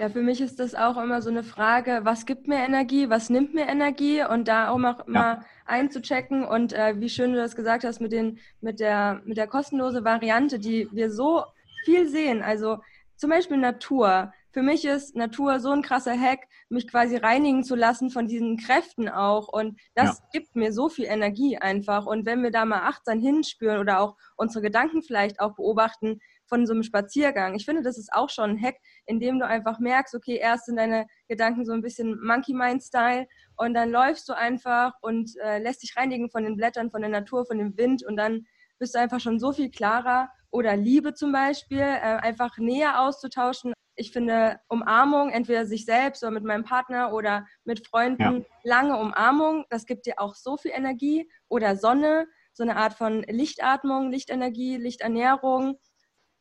[0.00, 3.30] Ja, für mich ist das auch immer so eine Frage, was gibt mir Energie, was
[3.30, 5.44] nimmt mir Energie und da auch mal, ja.
[5.66, 9.48] einzuchecken und äh, wie schön du das gesagt hast mit, den, mit, der, mit der
[9.48, 11.42] kostenlosen Variante, die wir so
[11.84, 12.42] viel sehen.
[12.42, 12.78] Also
[13.16, 17.74] zum Beispiel Natur für mich ist Natur so ein krasser Hack, mich quasi reinigen zu
[17.74, 19.48] lassen von diesen Kräften auch.
[19.48, 20.24] Und das ja.
[20.32, 22.06] gibt mir so viel Energie einfach.
[22.06, 26.66] Und wenn wir da mal achtsam hinspüren oder auch unsere Gedanken vielleicht auch beobachten von
[26.66, 29.78] so einem Spaziergang, ich finde, das ist auch schon ein Hack, in dem du einfach
[29.80, 34.28] merkst, okay, erst sind deine Gedanken so ein bisschen Monkey Mind Style und dann läufst
[34.28, 37.76] du einfach und äh, lässt dich reinigen von den Blättern, von der Natur, von dem
[37.76, 38.46] Wind und dann
[38.78, 40.30] bist du einfach schon so viel klarer.
[40.50, 46.30] Oder Liebe zum Beispiel, äh, einfach näher auszutauschen, ich finde Umarmung, entweder sich selbst oder
[46.30, 48.44] mit meinem Partner oder mit Freunden, ja.
[48.62, 51.28] lange Umarmung, das gibt dir auch so viel Energie.
[51.48, 55.78] Oder Sonne, so eine Art von Lichtatmung, Lichtenergie, Lichternährung.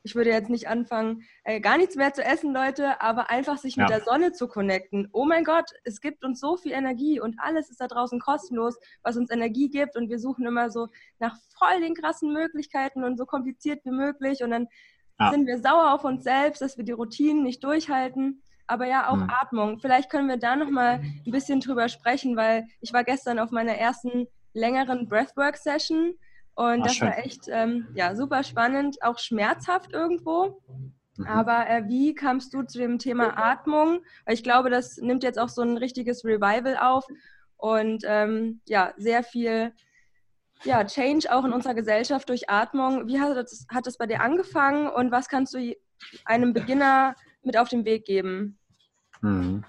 [0.04, 3.76] Ich würde jetzt nicht anfangen, äh, gar nichts mehr zu essen, Leute, aber einfach sich
[3.76, 3.84] ja.
[3.84, 5.10] mit der Sonne zu connecten.
[5.12, 8.78] Oh mein Gott, es gibt uns so viel Energie und alles ist da draußen kostenlos,
[9.02, 9.98] was uns Energie gibt.
[9.98, 10.88] Und wir suchen immer so
[11.20, 14.44] nach voll den krassen Möglichkeiten und so kompliziert wie möglich.
[14.44, 14.68] Und dann
[15.20, 15.32] ja.
[15.32, 18.42] sind wir sauer auf uns selbst, dass wir die Routinen nicht durchhalten.
[18.68, 19.30] Aber ja, auch mhm.
[19.30, 19.80] Atmung.
[19.80, 23.52] Vielleicht können wir da noch mal ein bisschen drüber sprechen, weil ich war gestern auf
[23.52, 26.16] meiner ersten längeren Breathwork-Session
[26.56, 27.08] und Ach, das schön.
[27.08, 30.60] war echt ähm, ja, super spannend, auch schmerzhaft irgendwo.
[31.16, 31.28] Mhm.
[31.28, 34.00] Aber äh, wie kamst du zu dem Thema Atmung?
[34.26, 37.06] Weil ich glaube, das nimmt jetzt auch so ein richtiges Revival auf
[37.58, 39.74] und ähm, ja, sehr viel
[40.64, 43.08] ja, Change auch in unserer Gesellschaft durch Atmung.
[43.08, 45.76] Wie hat das, hat das bei dir angefangen und was kannst du
[46.26, 48.58] einem Beginner mit auf den Weg geben?
[49.22, 49.64] Mhm.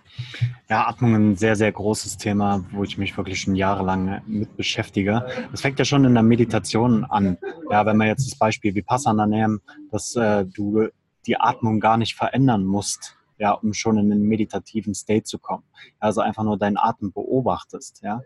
[0.69, 4.57] Ja, Atmung ist ein sehr, sehr großes Thema, wo ich mich wirklich schon jahrelang mit
[4.57, 5.27] beschäftige.
[5.51, 7.39] Das fängt ja schon in der Meditation an.
[7.71, 10.89] Ja, wenn wir jetzt das Beispiel Vipassana nehmen, dass äh, du
[11.27, 15.65] die Atmung gar nicht verändern musst, ja, um schon in einen meditativen State zu kommen.
[15.99, 18.21] Also einfach nur deinen Atem beobachtest, ja.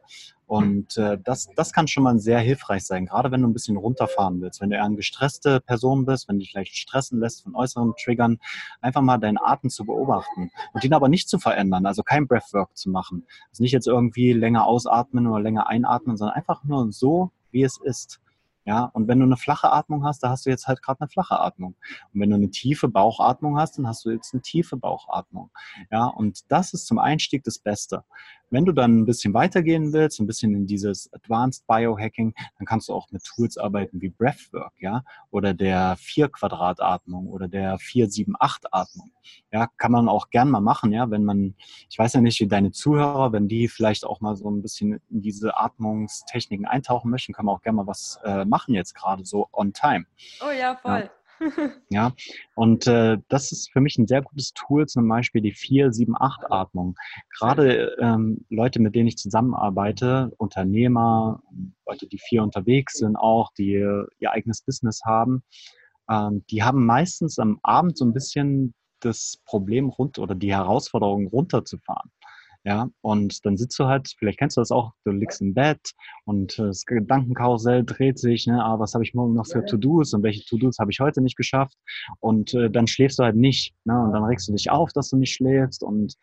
[0.46, 3.79] Und äh, das, das kann schon mal sehr hilfreich sein, gerade wenn du ein bisschen
[3.79, 4.61] runterfahren willst.
[4.61, 7.94] Wenn du eher eine gestresste Person bist, wenn du dich vielleicht stressen lässt von äußeren
[8.03, 8.38] Triggern,
[8.83, 12.77] einfach mal deinen Atem zu beobachten und ihn aber nicht zu verändern, also kein Breathwork
[12.77, 13.27] zu machen.
[13.51, 17.79] Also nicht jetzt irgendwie länger ausatmen oder länger einatmen, sondern einfach nur so, wie es
[17.83, 18.20] ist.
[18.64, 21.09] Ja, und wenn du eine flache Atmung hast, da hast du jetzt halt gerade eine
[21.09, 21.75] flache Atmung.
[22.12, 25.51] Und wenn du eine tiefe Bauchatmung hast, dann hast du jetzt eine tiefe Bauchatmung.
[25.90, 28.05] Ja, und das ist zum Einstieg das Beste.
[28.53, 32.91] Wenn du dann ein bisschen weitergehen willst, ein bisschen in dieses Advanced Biohacking, dann kannst
[32.91, 39.11] du auch mit Tools arbeiten wie Breathwork, ja, oder der 4-Quadrat-Atmung oder der 4-7-8-Atmung.
[39.51, 41.55] Ja, kann man auch gern mal machen, ja, wenn man,
[41.88, 45.01] ich weiß ja nicht, wie deine Zuhörer, wenn die vielleicht auch mal so ein bisschen
[45.09, 49.25] in diese Atmungstechniken eintauchen möchten, kann man auch gerne mal was äh, machen jetzt gerade
[49.25, 50.05] so on time.
[50.47, 51.01] Oh ja, voll.
[51.01, 51.22] Ja.
[51.89, 52.13] Ja,
[52.55, 56.97] und äh, das ist für mich ein sehr gutes Tool, zum Beispiel die 4-7-8-Atmung.
[57.39, 61.43] Gerade ähm, Leute, mit denen ich zusammenarbeite, Unternehmer,
[61.87, 65.43] Leute, die viel unterwegs sind auch, die ihr eigenes Business haben,
[66.11, 71.27] ähm, die haben meistens am Abend so ein bisschen das Problem rund oder die Herausforderung
[71.27, 72.11] runterzufahren.
[72.64, 75.90] Ja, und dann sitzt du halt, vielleicht kennst du das auch, du liegst im Bett
[76.27, 80.14] und äh, das Gedankenkarussell dreht sich, ne, ah, was habe ich morgen noch für To-Dos
[80.14, 81.77] und welche To-Dos habe ich heute nicht geschafft?
[82.20, 85.11] Und äh, dann schläfst du halt nicht, ne, und dann regst du dich auf, dass
[85.11, 86.14] du nicht schläfst und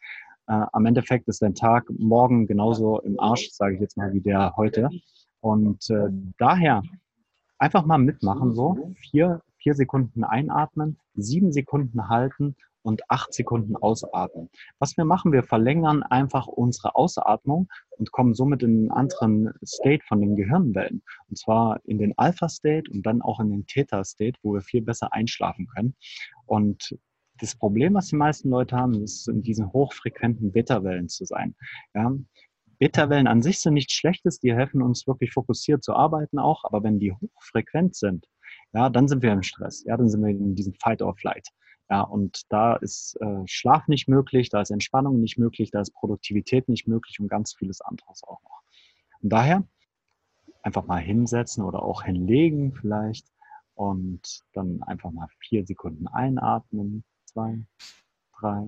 [0.48, 4.22] äh, am Endeffekt ist dein Tag morgen genauso im Arsch, sage ich jetzt mal, wie
[4.22, 4.90] der heute.
[5.42, 6.84] Und äh, daher
[7.58, 14.50] einfach mal mitmachen, so vier, vier Sekunden einatmen, sieben Sekunden halten und acht Sekunden ausatmen.
[14.80, 20.04] Was wir machen, wir verlängern einfach unsere Ausatmung und kommen somit in einen anderen State
[20.08, 21.02] von den Gehirnwellen.
[21.28, 25.14] Und zwar in den Alpha-State und dann auch in den Theta-State, wo wir viel besser
[25.14, 25.96] einschlafen können.
[26.46, 26.98] Und
[27.40, 31.56] das Problem, was die meisten Leute haben, ist in diesen hochfrequenten Beta-Wellen zu sein.
[31.94, 32.14] Ja?
[32.80, 36.82] Beta-Wellen an sich sind nichts Schlechtes, die helfen uns wirklich fokussiert zu arbeiten auch, aber
[36.84, 38.26] wenn die hochfrequent sind,
[38.74, 41.50] ja, dann sind wir im Stress, ja, dann sind wir in diesem Fight or Flight.
[41.90, 45.92] Ja, und da ist äh, Schlaf nicht möglich, da ist Entspannung nicht möglich, da ist
[45.94, 48.62] Produktivität nicht möglich und ganz vieles anderes auch noch.
[49.22, 49.68] Und daher
[50.62, 53.28] einfach mal hinsetzen oder auch hinlegen vielleicht
[53.74, 57.66] und dann einfach mal vier Sekunden einatmen, zwei,
[58.40, 58.68] drei,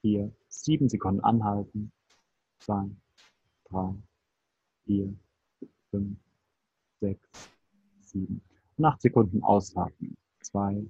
[0.00, 1.92] vier, sieben Sekunden anhalten,
[2.58, 2.88] zwei,
[3.64, 3.94] drei,
[4.84, 5.14] vier,
[5.90, 6.18] fünf,
[7.00, 7.28] sechs,
[8.00, 8.42] sieben.
[8.76, 10.16] Und acht Sekunden ausatmen.
[10.40, 10.84] Zwei,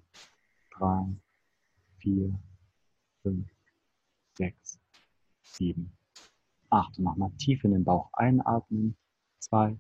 [0.70, 1.06] drei,
[2.04, 2.38] vier,
[3.22, 3.48] fünf,
[4.36, 4.78] sechs,
[5.40, 5.96] sieben,
[6.68, 6.98] acht.
[6.98, 8.94] Und nochmal tief in den Bauch einatmen.
[9.38, 9.78] Zwei,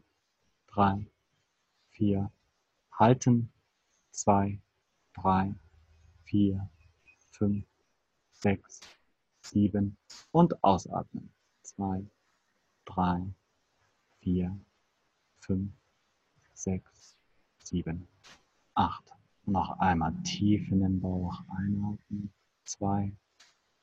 [0.66, 1.06] drei,
[1.90, 2.32] vier,
[2.92, 3.52] halten.
[4.10, 4.58] Zwei,
[5.12, 5.54] drei,
[6.24, 6.70] vier,
[7.32, 7.66] fünf,
[8.32, 8.80] sechs,
[9.42, 9.96] sieben
[10.32, 11.30] und ausatmen.
[11.62, 12.06] Zwei,
[12.86, 13.34] drei,
[14.20, 14.58] vier,
[15.40, 15.72] fünf,
[16.54, 17.18] sechs,
[17.58, 18.08] sieben,
[18.74, 19.12] acht.
[19.46, 22.32] Noch einmal tief in den Bauch einatmen.
[22.64, 23.12] Zwei,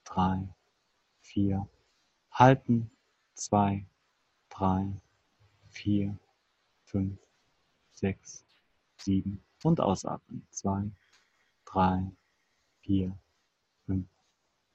[0.04, 0.47] drei,
[1.21, 1.69] vier.
[2.32, 2.89] Halten.
[3.36, 3.86] Zwei,
[4.50, 4.91] drei,
[5.69, 6.17] vier,
[6.84, 7.19] fünf,
[7.91, 8.45] sechs,
[8.97, 9.43] sieben.
[9.63, 10.45] Und ausatmen.
[10.50, 10.91] Zwei,
[11.65, 12.12] drei,
[12.82, 13.17] vier,
[13.86, 14.08] fünf,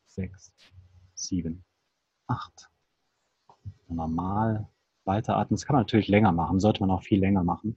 [0.07, 0.53] sechs,
[1.14, 1.64] sieben,
[2.29, 2.70] acht.
[3.88, 4.68] Normal
[5.05, 5.57] weiteratmen.
[5.57, 7.77] Das kann man natürlich länger machen, sollte man auch viel länger machen.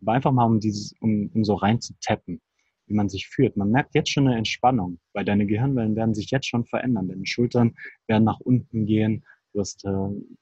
[0.00, 2.40] Aber einfach mal, um dieses, um, um so rein zu tappen
[2.88, 3.56] wie man sich fühlt.
[3.56, 7.08] Man merkt jetzt schon eine Entspannung, weil deine Gehirnwellen werden sich jetzt schon verändern.
[7.08, 7.74] Deine Schultern
[8.06, 9.90] werden nach unten gehen, du wirst äh,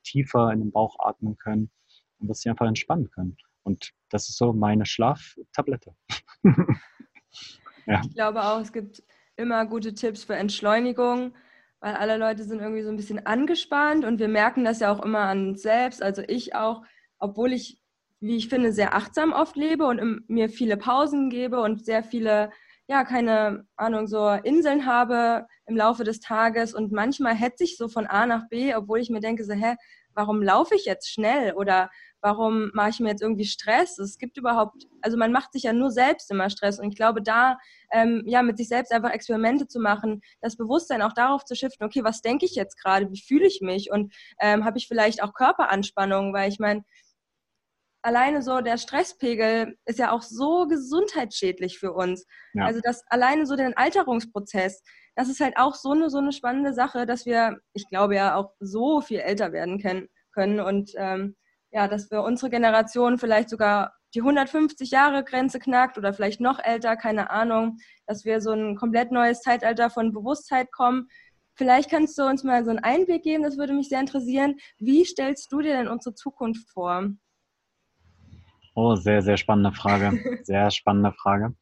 [0.03, 1.71] tiefer in den Bauch atmen können
[2.19, 3.37] und wirst dich einfach entspannen können.
[3.63, 5.95] Und das ist so meine Schlaftablette.
[7.87, 8.01] ja.
[8.05, 9.03] Ich glaube auch, es gibt
[9.37, 11.35] immer gute Tipps für Entschleunigung,
[11.81, 15.05] weil alle Leute sind irgendwie so ein bisschen angespannt und wir merken das ja auch
[15.05, 16.83] immer an uns selbst, also ich auch,
[17.19, 17.81] obwohl ich
[18.21, 22.51] wie ich finde, sehr achtsam oft lebe und mir viele Pausen gebe und sehr viele,
[22.89, 26.75] ja, keine Ahnung, so Inseln habe im Laufe des Tages.
[26.75, 29.77] Und manchmal hetze ich so von A nach B, obwohl ich mir denke, so, hä,
[30.15, 31.53] warum laufe ich jetzt schnell?
[31.53, 33.99] Oder warum mache ich mir jetzt irgendwie Stress?
[33.99, 36.81] Es gibt überhaupt, also man macht sich ja nur selbst immer Stress.
[36.81, 37.59] Und ich glaube, da
[37.93, 41.85] ähm, ja mit sich selbst einfach Experimente zu machen, das Bewusstsein auch darauf zu shiften,
[41.85, 43.93] okay, was denke ich jetzt gerade, wie fühle ich mich?
[43.93, 46.83] Und ähm, habe ich vielleicht auch Körperanspannung, weil ich meine,
[48.07, 52.25] alleine so der Stresspegel ist ja auch so gesundheitsschädlich für uns.
[52.55, 52.65] Ja.
[52.65, 54.83] Also das alleine so den Alterungsprozess,
[55.17, 58.37] das ist halt auch so eine, so eine spannende Sache, dass wir, ich glaube ja
[58.37, 60.09] auch so viel älter werden können,
[60.61, 61.35] und ähm,
[61.73, 66.63] ja, dass wir unsere Generation vielleicht sogar die 150 Jahre Grenze knackt oder vielleicht noch
[66.63, 71.09] älter, keine Ahnung, dass wir so ein komplett neues Zeitalter von Bewusstheit kommen.
[71.55, 74.57] Vielleicht kannst du uns mal so einen Einblick geben, das würde mich sehr interessieren.
[74.79, 77.09] Wie stellst du dir denn unsere Zukunft vor?
[78.79, 80.13] Oh, sehr, sehr spannende Frage.
[80.45, 81.55] Sehr spannende Frage.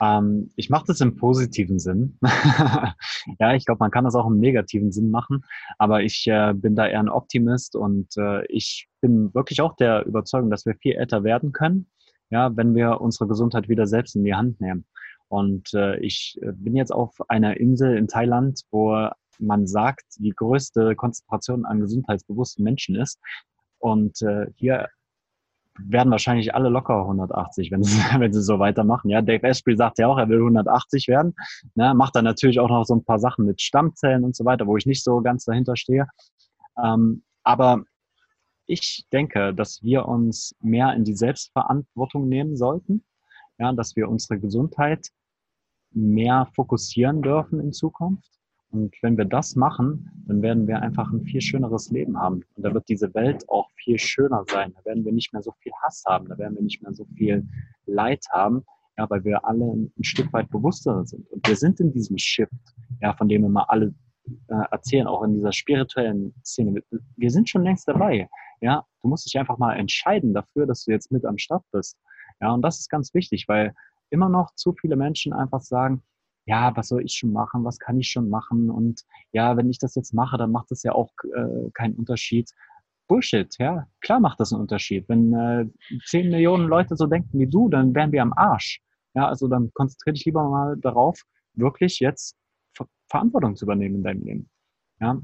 [0.00, 2.18] Ähm, ich mache das im positiven Sinn.
[3.38, 5.44] ja, ich glaube, man kann das auch im negativen Sinn machen,
[5.76, 10.06] aber ich äh, bin da eher ein Optimist und äh, ich bin wirklich auch der
[10.06, 11.90] Überzeugung, dass wir viel älter werden können,
[12.30, 14.86] ja, wenn wir unsere Gesundheit wieder selbst in die Hand nehmen.
[15.28, 20.30] Und äh, ich äh, bin jetzt auf einer Insel in Thailand, wo man sagt, die
[20.30, 23.20] größte Konzentration an gesundheitsbewussten Menschen ist.
[23.78, 24.88] Und äh, hier
[25.78, 29.10] werden wahrscheinlich alle locker 180, wenn sie, wenn sie so weitermachen.
[29.10, 31.34] Ja, Dave Asprey sagt ja auch, er will 180 werden.
[31.74, 34.66] Ne, macht dann natürlich auch noch so ein paar Sachen mit Stammzellen und so weiter,
[34.66, 36.06] wo ich nicht so ganz dahinter stehe.
[36.82, 37.84] Ähm, aber
[38.66, 43.04] ich denke, dass wir uns mehr in die Selbstverantwortung nehmen sollten.
[43.58, 45.08] Ja, dass wir unsere Gesundheit
[45.92, 48.28] mehr fokussieren dürfen in Zukunft
[48.74, 52.42] und wenn wir das machen, dann werden wir einfach ein viel schöneres Leben haben.
[52.56, 54.74] Und da wird diese Welt auch viel schöner sein.
[54.74, 57.06] Da werden wir nicht mehr so viel Hass haben, da werden wir nicht mehr so
[57.16, 57.46] viel
[57.86, 58.64] Leid haben,
[58.98, 61.30] ja, weil wir alle ein, Stück weit bewusster sind.
[61.30, 62.52] Und wir sind in diesem Shift,
[63.00, 63.94] ja, von dem immer alle
[64.48, 66.82] äh, erzählen, auch in dieser spirituellen Szene.
[67.16, 68.28] Wir sind schon längst dabei.
[68.60, 71.96] Ja, du musst dich einfach mal entscheiden dafür, dass du jetzt mit am Start bist.
[72.40, 73.72] Ja, und das ist ganz wichtig, weil
[74.10, 76.02] immer noch zu viele Menschen einfach sagen,
[76.46, 79.02] ja, was soll ich schon machen, was kann ich schon machen und
[79.32, 82.50] ja, wenn ich das jetzt mache, dann macht das ja auch äh, keinen Unterschied.
[83.06, 85.08] Bullshit, ja, klar macht das einen Unterschied.
[85.08, 85.66] Wenn äh,
[86.06, 88.80] 10 Millionen Leute so denken wie du, dann wären wir am Arsch.
[89.14, 91.20] Ja, also dann konzentriere dich lieber mal darauf,
[91.54, 92.36] wirklich jetzt
[92.74, 94.50] Ver Verantwortung zu übernehmen in deinem Leben.
[95.00, 95.20] Ja,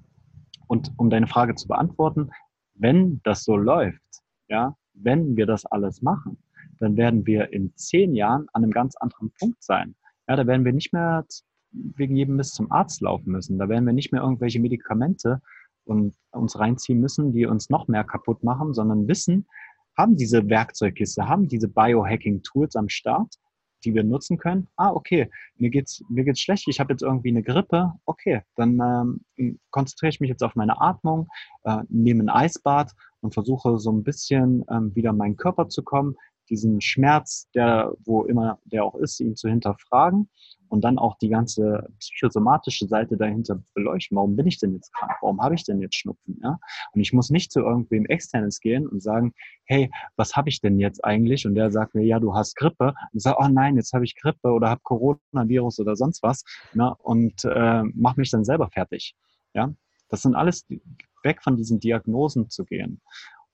[0.69, 2.31] und um deine Frage zu beantworten,
[2.75, 4.03] wenn das so läuft,
[4.49, 6.39] ja, wenn wir das alles machen,
[6.79, 9.95] dann werden wir in zehn Jahren an einem ganz anderen Punkt sein.
[10.31, 11.25] Ja, da werden wir nicht mehr
[11.73, 13.59] wegen jedem Mist zum Arzt laufen müssen.
[13.59, 15.41] Da werden wir nicht mehr irgendwelche Medikamente
[15.85, 19.49] und uns reinziehen müssen, die uns noch mehr kaputt machen, sondern wissen,
[19.99, 23.35] haben diese Werkzeugkiste, haben diese Biohacking-Tools am Start,
[23.85, 24.69] die wir nutzen können.
[24.77, 27.95] Ah, okay, mir geht's, mir geht's schlecht, ich habe jetzt irgendwie eine Grippe.
[28.05, 31.27] Okay, dann ähm, konzentriere ich mich jetzt auf meine Atmung,
[31.65, 35.83] äh, nehme ein Eisbad und versuche so ein bisschen ähm, wieder in meinen Körper zu
[35.83, 36.15] kommen,
[36.51, 40.29] diesen Schmerz, der wo immer der auch ist, ihn zu hinterfragen
[40.71, 44.17] und dann auch die ganze psychosomatische Seite dahinter beleuchten.
[44.17, 45.13] Warum bin ich denn jetzt krank?
[45.21, 46.41] Warum habe ich denn jetzt Schnupfen?
[46.43, 46.59] Ja?
[46.93, 49.33] Und ich muss nicht zu irgendwem externes gehen und sagen,
[49.65, 51.47] hey, was habe ich denn jetzt eigentlich?
[51.47, 52.89] Und der sagt mir, ja, du hast Grippe.
[52.89, 56.45] Und ich sage, oh nein, jetzt habe ich Grippe oder habe Coronavirus oder sonst was.
[56.73, 56.95] Ne?
[56.99, 59.15] Und äh, mach mich dann selber fertig.
[59.55, 59.75] Ja,
[60.09, 60.67] das sind alles
[61.25, 63.01] weg von diesen Diagnosen zu gehen.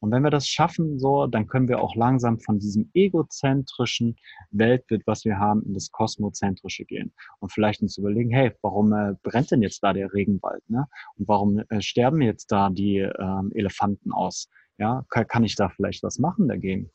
[0.01, 4.17] Und wenn wir das schaffen, so, dann können wir auch langsam von diesem egozentrischen
[4.51, 7.13] Weltbild, was wir haben, in das kosmozentrische gehen.
[7.41, 10.69] Und vielleicht uns überlegen, hey, warum äh, brennt denn jetzt da der Regenwald?
[10.69, 10.87] Ne?
[11.17, 14.49] Und warum äh, sterben jetzt da die äh, Elefanten aus?
[14.79, 16.91] Ja, kann, kann ich da vielleicht was machen dagegen?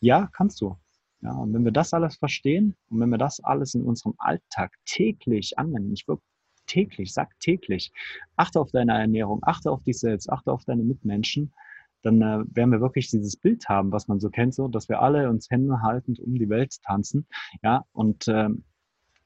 [0.00, 0.76] Ja, kannst du.
[1.22, 4.72] Ja, und wenn wir das alles verstehen und wenn wir das alles in unserem Alltag
[4.84, 6.24] täglich anwenden, ich wirklich
[6.66, 7.92] täglich, sag täglich,
[8.36, 11.52] achte auf deine Ernährung, achte auf dich selbst, achte auf deine Mitmenschen,
[12.02, 15.00] dann äh, werden wir wirklich dieses Bild haben, was man so kennt, so, dass wir
[15.00, 17.26] alle uns Hände haltend um die Welt tanzen.
[17.62, 18.48] Ja, und äh,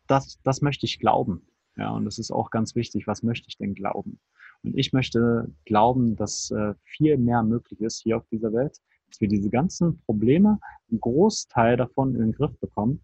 [0.07, 1.47] das, das möchte ich glauben.
[1.77, 3.07] Ja, und das ist auch ganz wichtig.
[3.07, 4.21] Was möchte ich denn glauben?
[4.63, 8.79] Und ich möchte glauben, dass äh, viel mehr möglich ist hier auf dieser Welt,
[9.09, 10.59] dass wir diese ganzen Probleme,
[10.91, 13.03] einen Großteil davon in den Griff bekommen.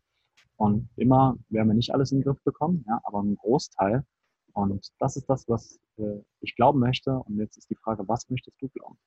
[0.56, 4.04] Und immer werden wir nicht alles in den Griff bekommen, ja, aber einen Großteil.
[4.52, 7.18] Und das ist das, was äh, ich glauben möchte.
[7.18, 8.98] Und jetzt ist die Frage, was möchtest du glauben?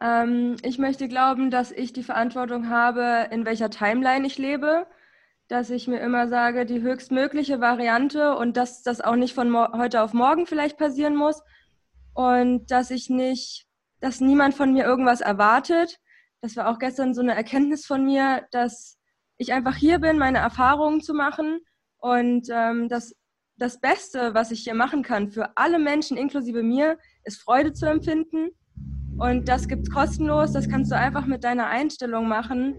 [0.00, 4.86] Ähm, ich möchte glauben, dass ich die Verantwortung habe, in welcher Timeline ich lebe,
[5.48, 10.02] dass ich mir immer sage, die höchstmögliche Variante und dass das auch nicht von heute
[10.02, 11.42] auf morgen vielleicht passieren muss
[12.14, 13.66] und dass ich nicht,
[14.00, 15.98] dass niemand von mir irgendwas erwartet.
[16.42, 18.98] Das war auch gestern so eine Erkenntnis von mir, dass
[19.38, 21.60] ich einfach hier bin, meine Erfahrungen zu machen
[21.96, 23.14] und ähm, dass
[23.56, 27.86] das Beste, was ich hier machen kann für alle Menschen, inklusive mir, ist Freude zu
[27.86, 28.50] empfinden
[29.18, 32.76] und das gibt es kostenlos, das kannst du einfach mit deiner Einstellung machen.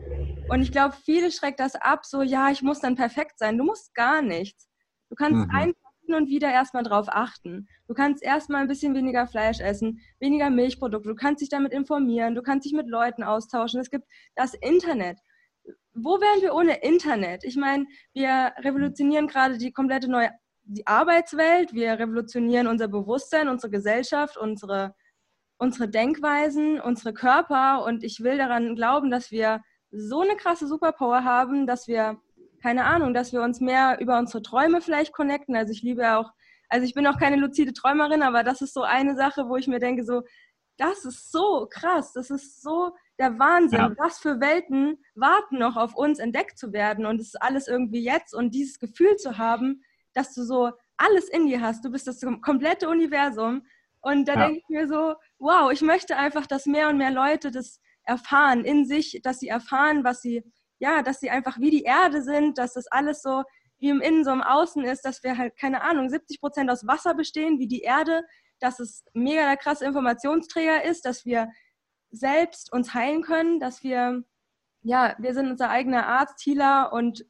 [0.49, 3.57] Und ich glaube, viele schreckt das ab, so, ja, ich muss dann perfekt sein.
[3.57, 4.69] Du musst gar nichts.
[5.09, 5.51] Du kannst mhm.
[5.51, 7.67] einfach hin und wieder erstmal drauf achten.
[7.87, 11.09] Du kannst erstmal ein bisschen weniger Fleisch essen, weniger Milchprodukte.
[11.09, 13.79] Du kannst dich damit informieren, du kannst dich mit Leuten austauschen.
[13.81, 15.19] Es gibt das Internet.
[15.93, 17.43] Wo wären wir ohne Internet?
[17.43, 20.31] Ich meine, wir revolutionieren gerade die komplette neue
[20.71, 24.93] die Arbeitswelt, wir revolutionieren unser Bewusstsein, unsere Gesellschaft, unsere
[25.59, 31.23] unsere Denkweisen, unsere Körper und ich will daran glauben, dass wir so eine krasse Superpower
[31.23, 32.19] haben, dass wir,
[32.61, 35.55] keine Ahnung, dass wir uns mehr über unsere Träume vielleicht connecten.
[35.55, 36.31] Also ich liebe auch,
[36.69, 39.67] also ich bin auch keine luzide Träumerin, aber das ist so eine Sache, wo ich
[39.67, 40.23] mir denke, so,
[40.77, 43.79] das ist so krass, das ist so der Wahnsinn.
[43.79, 43.93] Ja.
[43.97, 48.01] Was für Welten warten noch auf uns entdeckt zu werden und es ist alles irgendwie
[48.01, 51.83] jetzt und dieses Gefühl zu haben, dass du so alles in dir hast.
[51.83, 53.63] Du bist das komplette Universum
[54.01, 54.45] und da ja.
[54.45, 58.63] denke ich mir so, wow, ich möchte einfach, dass mehr und mehr Leute das erfahren
[58.63, 60.43] in sich, dass sie erfahren, was sie,
[60.79, 63.43] ja, dass sie einfach wie die Erde sind, dass das alles so
[63.79, 66.85] wie im Innen so im Außen ist, dass wir halt, keine Ahnung, 70 Prozent aus
[66.85, 68.23] Wasser bestehen, wie die Erde,
[68.59, 71.49] dass es mega der krasse Informationsträger ist, dass wir
[72.11, 74.23] selbst uns heilen können, dass wir,
[74.81, 77.25] ja, wir sind unser eigener Arzt, Healer und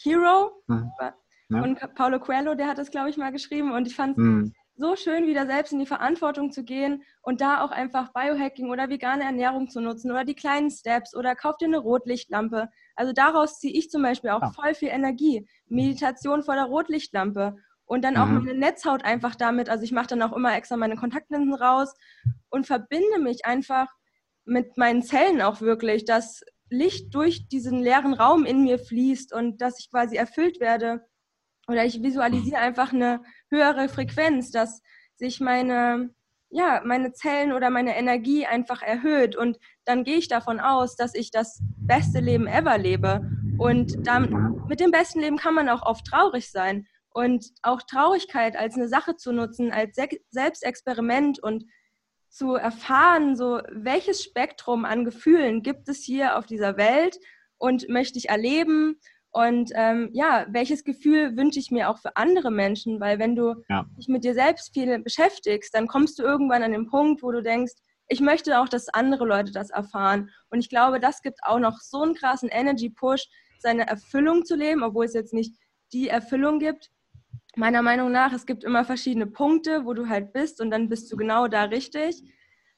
[0.00, 0.50] Hero.
[0.66, 0.90] Mhm.
[1.00, 1.62] Ja.
[1.62, 4.96] Und Paulo Coelho, der hat das, glaube ich, mal geschrieben und ich fand mhm so
[4.96, 9.24] schön, wieder selbst in die Verantwortung zu gehen und da auch einfach Biohacking oder vegane
[9.24, 12.68] Ernährung zu nutzen oder die kleinen Steps oder kauf dir eine Rotlichtlampe.
[12.96, 14.50] Also daraus ziehe ich zum Beispiel auch ja.
[14.50, 15.46] voll viel Energie.
[15.66, 17.56] Meditation vor der Rotlichtlampe
[17.86, 18.44] und dann auch mhm.
[18.44, 19.68] meine Netzhaut einfach damit.
[19.68, 21.94] Also ich mache dann auch immer extra meine Kontaktlinsen raus
[22.50, 23.86] und verbinde mich einfach
[24.44, 29.60] mit meinen Zellen auch wirklich, dass Licht durch diesen leeren Raum in mir fließt und
[29.60, 31.04] dass ich quasi erfüllt werde
[31.68, 34.82] oder ich visualisiere einfach eine höhere Frequenz, dass
[35.16, 36.10] sich meine,
[36.50, 39.36] ja, meine Zellen oder meine Energie einfach erhöht.
[39.36, 43.28] Und dann gehe ich davon aus, dass ich das beste Leben ever lebe.
[43.58, 46.86] Und dann, mit dem besten Leben kann man auch oft traurig sein.
[47.10, 49.96] Und auch Traurigkeit als eine Sache zu nutzen, als
[50.30, 51.64] Selbstexperiment und
[52.28, 57.16] zu erfahren, so welches Spektrum an Gefühlen gibt es hier auf dieser Welt
[57.58, 58.98] und möchte ich erleben
[59.34, 63.56] und ähm, ja, welches Gefühl wünsche ich mir auch für andere Menschen, weil wenn du
[63.68, 63.84] ja.
[63.98, 67.42] dich mit dir selbst viel beschäftigst, dann kommst du irgendwann an den Punkt, wo du
[67.42, 67.72] denkst,
[68.06, 70.30] ich möchte auch, dass andere Leute das erfahren.
[70.50, 73.26] Und ich glaube, das gibt auch noch so einen krassen Energy-Push,
[73.58, 75.56] seine Erfüllung zu leben, obwohl es jetzt nicht
[75.92, 76.92] die Erfüllung gibt,
[77.56, 81.10] meiner Meinung nach, es gibt immer verschiedene Punkte, wo du halt bist und dann bist
[81.10, 82.22] du genau da richtig.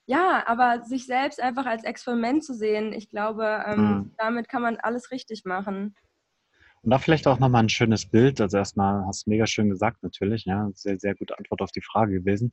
[0.06, 4.14] Ja, aber sich selbst einfach als Experiment zu sehen, ich glaube, ähm, mhm.
[4.16, 5.94] damit kann man alles richtig machen.
[6.86, 8.40] Und da vielleicht auch nochmal ein schönes Bild.
[8.40, 11.82] Also erstmal hast du mega schön gesagt natürlich, ja, sehr, sehr gute Antwort auf die
[11.82, 12.52] Frage gewesen.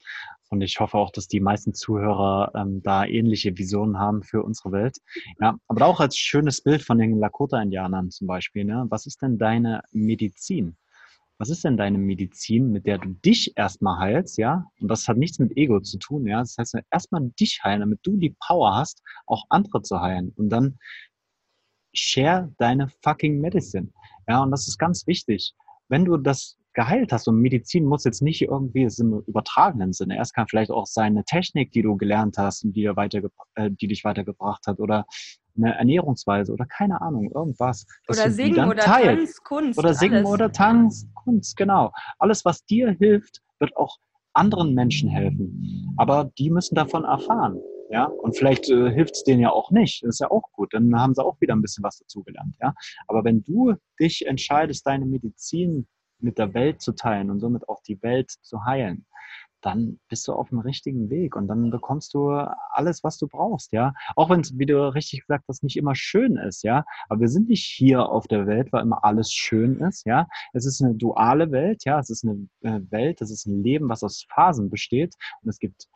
[0.50, 4.72] Und ich hoffe auch, dass die meisten Zuhörer ähm, da ähnliche Visionen haben für unsere
[4.72, 4.98] Welt.
[5.40, 8.66] Ja, aber auch als schönes Bild von den Lakota-Indianern zum Beispiel.
[8.66, 8.88] Ne?
[8.90, 10.78] Was ist denn deine Medizin?
[11.40, 14.66] was ist denn deine Medizin, mit der du dich erstmal heilst, ja?
[14.80, 16.40] Und das hat nichts mit Ego zu tun, ja?
[16.40, 20.32] Das heißt, erstmal dich heilen, damit du die Power hast, auch andere zu heilen.
[20.38, 20.78] Und dann
[21.94, 23.90] share deine fucking Medicine.
[24.28, 25.54] Ja, und das ist ganz wichtig.
[25.90, 27.28] Wenn du das geheilt hast.
[27.28, 30.18] Und Medizin muss jetzt nicht irgendwie im übertragenen Sinne.
[30.18, 33.22] Erst kann vielleicht auch sein eine Technik, die du gelernt hast und die, dir weiter,
[33.56, 35.06] äh, die dich weitergebracht hat oder
[35.56, 37.86] eine Ernährungsweise oder keine Ahnung, irgendwas.
[38.08, 39.20] Oder Singen oder teilt.
[39.20, 39.80] Tanz, Kunst.
[39.80, 40.30] Oder Singen alles.
[40.30, 41.92] oder Tanz, Kunst, genau.
[42.18, 43.98] Alles, was dir hilft, wird auch
[44.34, 45.94] anderen Menschen helfen.
[45.98, 47.60] Aber die müssen davon erfahren.
[47.94, 50.02] Ja, und vielleicht äh, hilft es denen ja auch nicht.
[50.02, 50.74] Das ist ja auch gut.
[50.74, 52.56] Dann haben sie auch wieder ein bisschen was dazugelernt.
[52.60, 52.74] Ja,
[53.08, 55.86] aber wenn du dich entscheidest, deine Medizin
[56.18, 59.06] mit der Welt zu teilen und somit auch die Welt zu heilen,
[59.62, 63.72] dann bist du auf dem richtigen Weg und dann bekommst du alles, was du brauchst,
[63.74, 63.94] ja.
[64.16, 66.86] Auch wenn es, wie du richtig gesagt hast, nicht immer schön ist, ja.
[67.10, 70.28] Aber wir sind nicht hier auf der Welt, weil immer alles schön ist, ja.
[70.54, 72.00] Es ist eine duale Welt, ja.
[72.00, 75.14] Es ist eine äh, Welt, es ist ein Leben, was aus Phasen besteht
[75.44, 75.88] und es gibt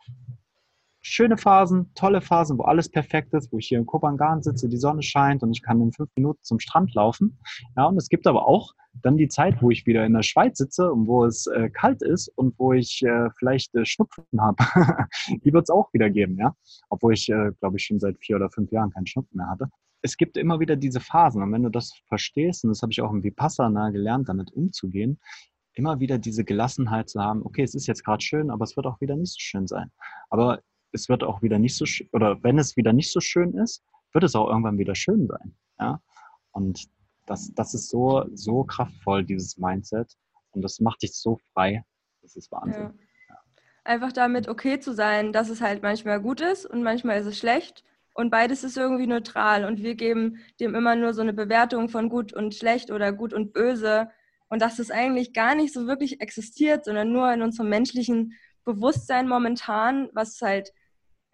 [1.08, 4.76] schöne Phasen, tolle Phasen, wo alles perfekt ist, wo ich hier in Kopangan sitze, die
[4.76, 7.38] Sonne scheint und ich kann in fünf Minuten zum Strand laufen.
[7.76, 10.58] Ja, und es gibt aber auch dann die Zeit, wo ich wieder in der Schweiz
[10.58, 14.56] sitze und wo es äh, kalt ist und wo ich äh, vielleicht äh, Schnupfen habe.
[15.44, 16.54] die wird es auch wieder geben, ja.
[16.88, 19.68] Obwohl ich, äh, glaube ich, schon seit vier oder fünf Jahren keinen Schnupfen mehr hatte.
[20.02, 23.00] Es gibt immer wieder diese Phasen und wenn du das verstehst, und das habe ich
[23.00, 25.18] auch im Vipassana gelernt, damit umzugehen,
[25.74, 28.86] immer wieder diese Gelassenheit zu haben, okay, es ist jetzt gerade schön, aber es wird
[28.86, 29.90] auch wieder nicht so schön sein.
[30.30, 30.60] Aber
[30.92, 33.82] es wird auch wieder nicht so, oder wenn es wieder nicht so schön ist,
[34.12, 35.54] wird es auch irgendwann wieder schön sein.
[35.78, 36.00] Ja?
[36.52, 36.88] Und
[37.26, 40.16] das, das ist so, so kraftvoll, dieses Mindset.
[40.52, 41.84] Und das macht dich so frei.
[42.22, 42.98] Das ist Wahnsinn.
[43.28, 43.36] Ja.
[43.84, 47.38] Einfach damit okay zu sein, dass es halt manchmal gut ist und manchmal ist es
[47.38, 47.84] schlecht.
[48.14, 49.64] Und beides ist irgendwie neutral.
[49.64, 53.32] Und wir geben dem immer nur so eine Bewertung von gut und schlecht oder gut
[53.32, 54.10] und böse.
[54.48, 58.32] Und dass es eigentlich gar nicht so wirklich existiert, sondern nur in unserem menschlichen
[58.64, 60.72] Bewusstsein momentan, was halt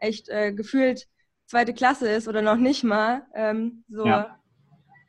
[0.05, 1.07] echt äh, gefühlt
[1.46, 4.38] zweite Klasse ist oder noch nicht mal, ähm, so ja.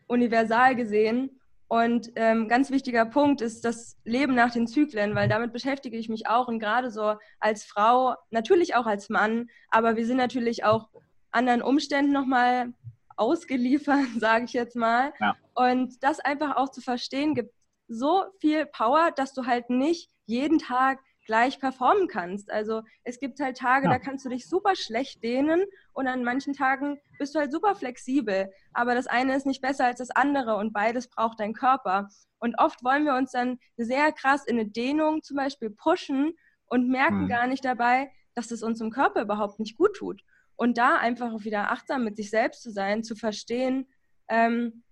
[0.08, 1.40] universal gesehen.
[1.68, 6.10] Und ähm, ganz wichtiger Punkt ist das Leben nach den Zyklen, weil damit beschäftige ich
[6.10, 10.64] mich auch und gerade so als Frau, natürlich auch als Mann, aber wir sind natürlich
[10.64, 10.90] auch
[11.32, 12.74] anderen Umständen nochmal
[13.18, 15.14] ausgeliefert, sage ich jetzt mal.
[15.20, 15.36] Ja.
[15.56, 17.54] Und das einfach auch zu verstehen, gibt
[17.88, 22.52] so viel Power, dass du halt nicht jeden Tag gleich performen kannst.
[22.52, 23.94] Also es gibt halt Tage, ja.
[23.94, 25.64] da kannst du dich super schlecht dehnen
[25.94, 28.52] und an manchen Tagen bist du halt super flexibel.
[28.74, 32.10] Aber das eine ist nicht besser als das andere und beides braucht dein Körper.
[32.40, 36.34] Und oft wollen wir uns dann sehr krass in eine Dehnung zum Beispiel pushen
[36.68, 37.28] und merken hm.
[37.28, 40.22] gar nicht dabei, dass es unserem Körper überhaupt nicht gut tut.
[40.56, 43.88] Und da einfach wieder achtsam mit sich selbst zu sein, zu verstehen,
[44.28, 44.84] ähm,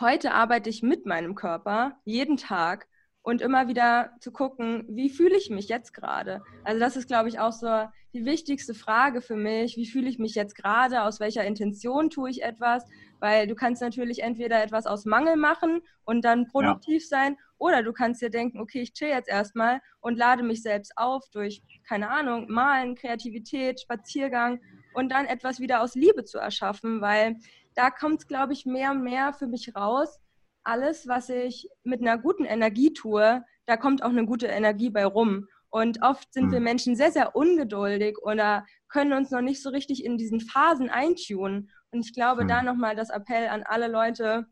[0.00, 2.86] heute arbeite ich mit meinem Körper jeden Tag
[3.26, 6.42] und immer wieder zu gucken, wie fühle ich mich jetzt gerade?
[6.62, 7.66] Also das ist, glaube ich, auch so
[8.14, 9.76] die wichtigste Frage für mich.
[9.76, 11.02] Wie fühle ich mich jetzt gerade?
[11.02, 12.84] Aus welcher Intention tue ich etwas?
[13.18, 17.08] Weil du kannst natürlich entweder etwas aus Mangel machen und dann produktiv ja.
[17.08, 20.92] sein oder du kannst dir denken, okay, ich chill jetzt erstmal und lade mich selbst
[20.94, 24.60] auf durch, keine Ahnung, Malen, Kreativität, Spaziergang
[24.94, 27.34] und dann etwas wieder aus Liebe zu erschaffen, weil
[27.74, 30.20] da kommt es, glaube ich, mehr und mehr für mich raus,
[30.66, 35.04] alles, was ich mit einer guten Energie tue, da kommt auch eine gute Energie bei
[35.04, 35.46] rum.
[35.70, 36.64] Und oft sind wir hm.
[36.64, 41.70] Menschen sehr, sehr ungeduldig oder können uns noch nicht so richtig in diesen Phasen eintunen.
[41.90, 42.48] Und ich glaube, mhm.
[42.48, 44.46] da nochmal das Appell an alle Leute,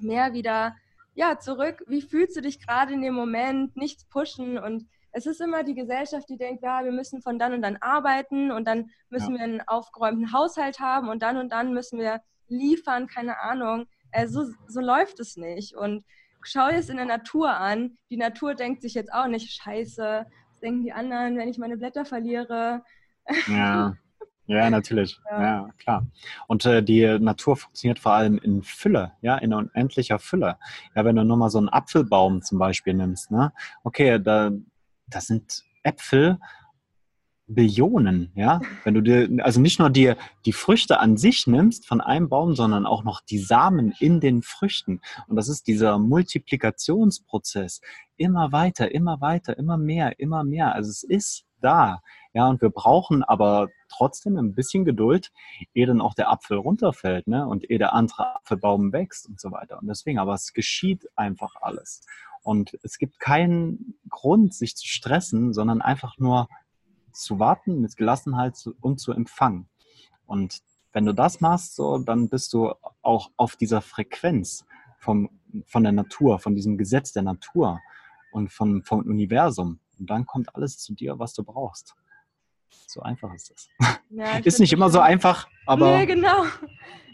[0.00, 0.74] mehr wieder,
[1.14, 1.84] ja, zurück.
[1.86, 3.76] Wie fühlst du dich gerade in dem Moment?
[3.76, 7.52] Nichts pushen und Es ist immer die Gesellschaft, die denkt, ja, wir müssen von dann
[7.52, 9.38] und dann arbeiten und dann müssen ja.
[9.38, 13.86] wir einen aufgeräumten Haushalt haben und dann und dann müssen wir liefern, keine Ahnung.
[14.14, 15.74] Äh, so, so läuft es nicht.
[15.74, 16.04] Und
[16.42, 17.98] schau dir es in der Natur an.
[18.10, 21.76] Die Natur denkt sich jetzt auch nicht, scheiße, was denken die anderen, wenn ich meine
[21.76, 22.82] Blätter verliere?
[23.48, 23.96] Ja.
[24.46, 25.18] Ja, natürlich.
[25.30, 26.06] Ja, ja klar.
[26.46, 30.58] Und äh, die Natur funktioniert vor allem in Fülle, ja, in unendlicher Fülle.
[30.94, 33.52] Ja, wenn du nur mal so einen Apfelbaum zum Beispiel nimmst, ne?
[33.82, 34.50] Okay, da,
[35.08, 36.38] das sind Äpfel,
[37.46, 38.60] Billionen, ja.
[38.84, 40.14] Wenn du dir, also nicht nur die,
[40.46, 44.42] die Früchte an sich nimmst von einem Baum, sondern auch noch die Samen in den
[44.42, 45.00] Früchten.
[45.28, 47.80] Und das ist dieser Multiplikationsprozess.
[48.16, 50.74] Immer weiter, immer weiter, immer mehr, immer mehr.
[50.74, 52.00] Also es ist da.
[52.32, 55.30] Ja, und wir brauchen aber trotzdem ein bisschen Geduld,
[55.72, 57.46] ehe dann auch der Apfel runterfällt, ne?
[57.46, 59.78] Und ehe der andere Apfelbaum wächst und so weiter.
[59.80, 62.04] Und deswegen, aber es geschieht einfach alles.
[62.42, 66.48] Und es gibt keinen Grund, sich zu stressen, sondern einfach nur
[67.14, 69.68] zu warten, mit Gelassenheit und zu empfangen.
[70.26, 70.62] Und
[70.92, 74.64] wenn du das machst, so, dann bist du auch auf dieser Frequenz
[74.98, 75.28] vom,
[75.66, 77.80] von der Natur, von diesem Gesetz der Natur
[78.32, 79.80] und vom, vom Universum.
[79.98, 81.94] Und dann kommt alles zu dir, was du brauchst.
[82.86, 83.68] So einfach ist das.
[84.10, 85.98] Ja, ist nicht immer so einfach, aber.
[85.98, 86.44] Nee, genau.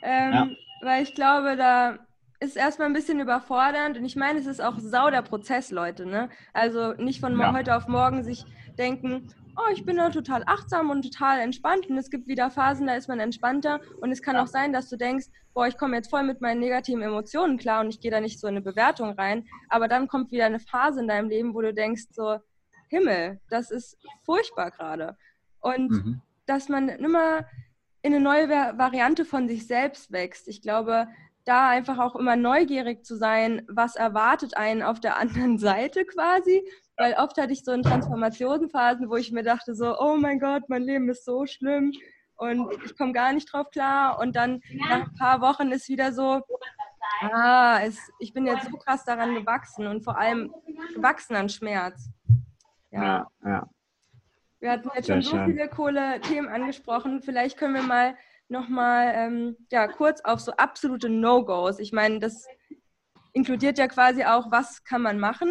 [0.02, 0.48] Ähm, ja.
[0.80, 1.98] Weil ich glaube, da
[2.40, 6.06] ist erstmal ein bisschen überfordernd und ich meine, es ist auch sau der Prozess, Leute.
[6.06, 6.30] Ne?
[6.54, 7.52] Also nicht von ja.
[7.52, 8.46] heute auf morgen sich
[8.78, 12.86] denken, oh, ich bin da total achtsam und total entspannt und es gibt wieder Phasen,
[12.86, 15.96] da ist man entspannter und es kann auch sein, dass du denkst, boah, ich komme
[15.96, 18.62] jetzt voll mit meinen negativen Emotionen klar und ich gehe da nicht so in eine
[18.62, 22.38] Bewertung rein, aber dann kommt wieder eine Phase in deinem Leben, wo du denkst so,
[22.88, 25.16] Himmel, das ist furchtbar gerade.
[25.60, 26.22] Und mhm.
[26.46, 27.46] dass man immer
[28.02, 30.48] in eine neue Variante von sich selbst wächst.
[30.48, 31.06] Ich glaube,
[31.44, 36.62] da einfach auch immer neugierig zu sein, was erwartet einen auf der anderen Seite quasi.
[37.00, 40.68] Weil oft hatte ich so in Transformationsphasen, wo ich mir dachte so, oh mein Gott,
[40.68, 41.94] mein Leben ist so schlimm
[42.36, 44.18] und ich komme gar nicht drauf klar.
[44.18, 46.42] Und dann nach ein paar Wochen ist wieder so,
[47.22, 50.54] ah, es, ich bin jetzt so krass daran gewachsen und vor allem
[50.94, 52.10] gewachsen an Schmerz.
[52.90, 53.30] Ja, ja.
[53.46, 53.70] ja.
[54.58, 57.22] Wir hatten jetzt schon so viele coole Themen angesprochen.
[57.22, 58.14] Vielleicht können wir mal
[58.48, 61.78] nochmal ähm, ja, kurz auf so absolute No-Gos.
[61.78, 62.46] Ich meine, das
[63.32, 65.48] inkludiert ja quasi auch, was kann man machen,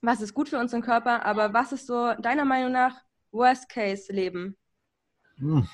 [0.00, 2.94] was ist gut für unseren Körper, aber was ist so deiner Meinung nach
[3.32, 4.56] Worst-Case-Leben?
[5.38, 5.68] Hm.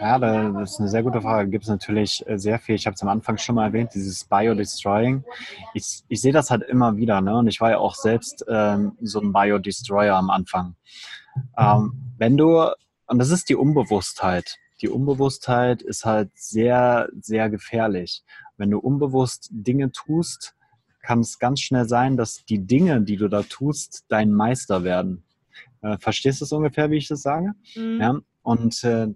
[0.00, 1.50] Ja, das ist eine sehr gute Frage.
[1.50, 2.74] Gibt es natürlich äh, sehr viel.
[2.74, 5.22] Ich habe es am Anfang schon mal erwähnt, dieses Bio-Destroying.
[5.74, 7.20] Ich, ich sehe das halt immer wieder.
[7.20, 7.36] Ne?
[7.36, 10.76] Und ich war ja auch selbst ähm, so ein Bio-Destroyer am Anfang.
[11.58, 12.70] Ähm, wenn du,
[13.06, 14.56] und das ist die Unbewusstheit.
[14.80, 18.24] Die Unbewusstheit ist halt sehr, sehr gefährlich.
[18.56, 20.54] Wenn du unbewusst Dinge tust,
[21.02, 25.24] kann es ganz schnell sein, dass die Dinge, die du da tust, dein Meister werden.
[25.82, 27.52] Äh, verstehst du es ungefähr, wie ich das sage?
[27.74, 28.00] Mhm.
[28.00, 28.20] Ja?
[28.42, 29.08] Und äh,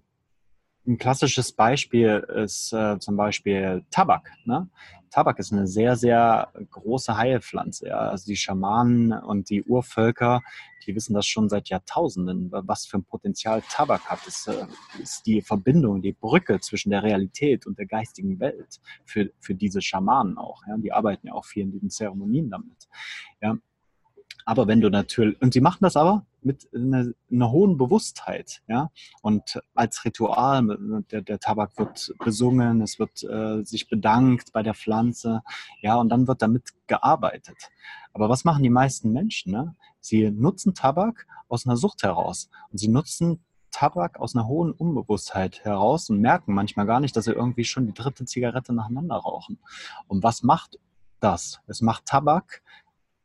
[0.87, 4.31] ein klassisches Beispiel ist äh, zum Beispiel Tabak.
[4.45, 4.69] Ne?
[5.09, 7.87] Tabak ist eine sehr, sehr große Heilpflanze.
[7.87, 8.09] Ja?
[8.09, 10.41] Also die Schamanen und die Urvölker,
[10.85, 14.19] die wissen das schon seit Jahrtausenden, was für ein Potenzial Tabak hat.
[14.25, 14.65] Das äh,
[15.01, 19.81] ist die Verbindung, die Brücke zwischen der Realität und der geistigen Welt für, für diese
[19.81, 20.61] Schamanen auch.
[20.67, 20.77] Ja?
[20.77, 22.87] Die arbeiten ja auch viel in diesen Zeremonien damit.
[23.41, 23.57] Ja?
[24.45, 28.91] Aber wenn du natürlich, und sie machen das aber mit einer, einer hohen Bewusstheit, ja,
[29.23, 34.75] und als Ritual, der, der Tabak wird besungen, es wird äh, sich bedankt bei der
[34.75, 35.41] Pflanze,
[35.81, 37.57] ja, und dann wird damit gearbeitet.
[38.13, 39.51] Aber was machen die meisten Menschen?
[39.51, 39.75] Ne?
[39.99, 45.65] Sie nutzen Tabak aus einer Sucht heraus und sie nutzen Tabak aus einer hohen Unbewusstheit
[45.65, 49.59] heraus und merken manchmal gar nicht, dass sie irgendwie schon die dritte Zigarette nacheinander rauchen.
[50.07, 50.79] Und was macht
[51.19, 51.59] das?
[51.67, 52.61] Es macht Tabak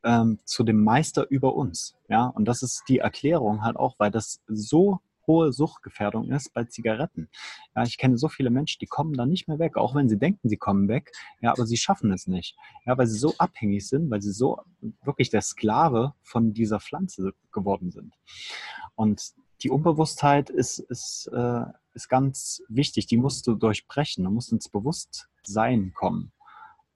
[0.03, 1.95] ähm, zu dem Meister über uns.
[2.09, 6.63] Ja, und das ist die Erklärung halt auch, weil das so hohe Suchtgefährdung ist bei
[6.65, 7.29] Zigaretten.
[7.75, 10.17] Ja, ich kenne so viele Menschen, die kommen da nicht mehr weg, auch wenn sie
[10.17, 12.57] denken, sie kommen weg, ja, aber sie schaffen es nicht.
[12.85, 14.59] Ja, weil sie so abhängig sind, weil sie so
[15.03, 18.13] wirklich der Sklave von dieser Pflanze geworden sind.
[18.95, 24.51] Und die Unbewusstheit ist, ist, äh, ist ganz wichtig, die musst du durchbrechen, du musst
[24.51, 26.31] ins Bewusstsein kommen.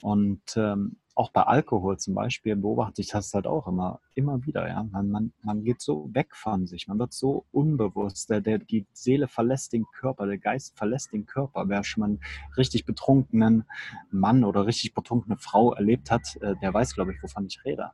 [0.02, 4.68] Und ähm, auch bei Alkohol zum Beispiel beobachte ich das halt auch immer, immer wieder.
[4.68, 4.84] Ja?
[4.84, 8.30] Man, man, man geht so weg von sich, man wird so unbewusst.
[8.30, 11.70] Der, der, die Seele verlässt den Körper, der Geist verlässt den Körper.
[11.70, 12.20] Wer schon mal einen
[12.58, 13.64] richtig betrunkenen
[14.12, 17.92] Mann oder richtig betrunkene Frau erlebt hat, äh, der weiß, glaube ich, wovon ich rede.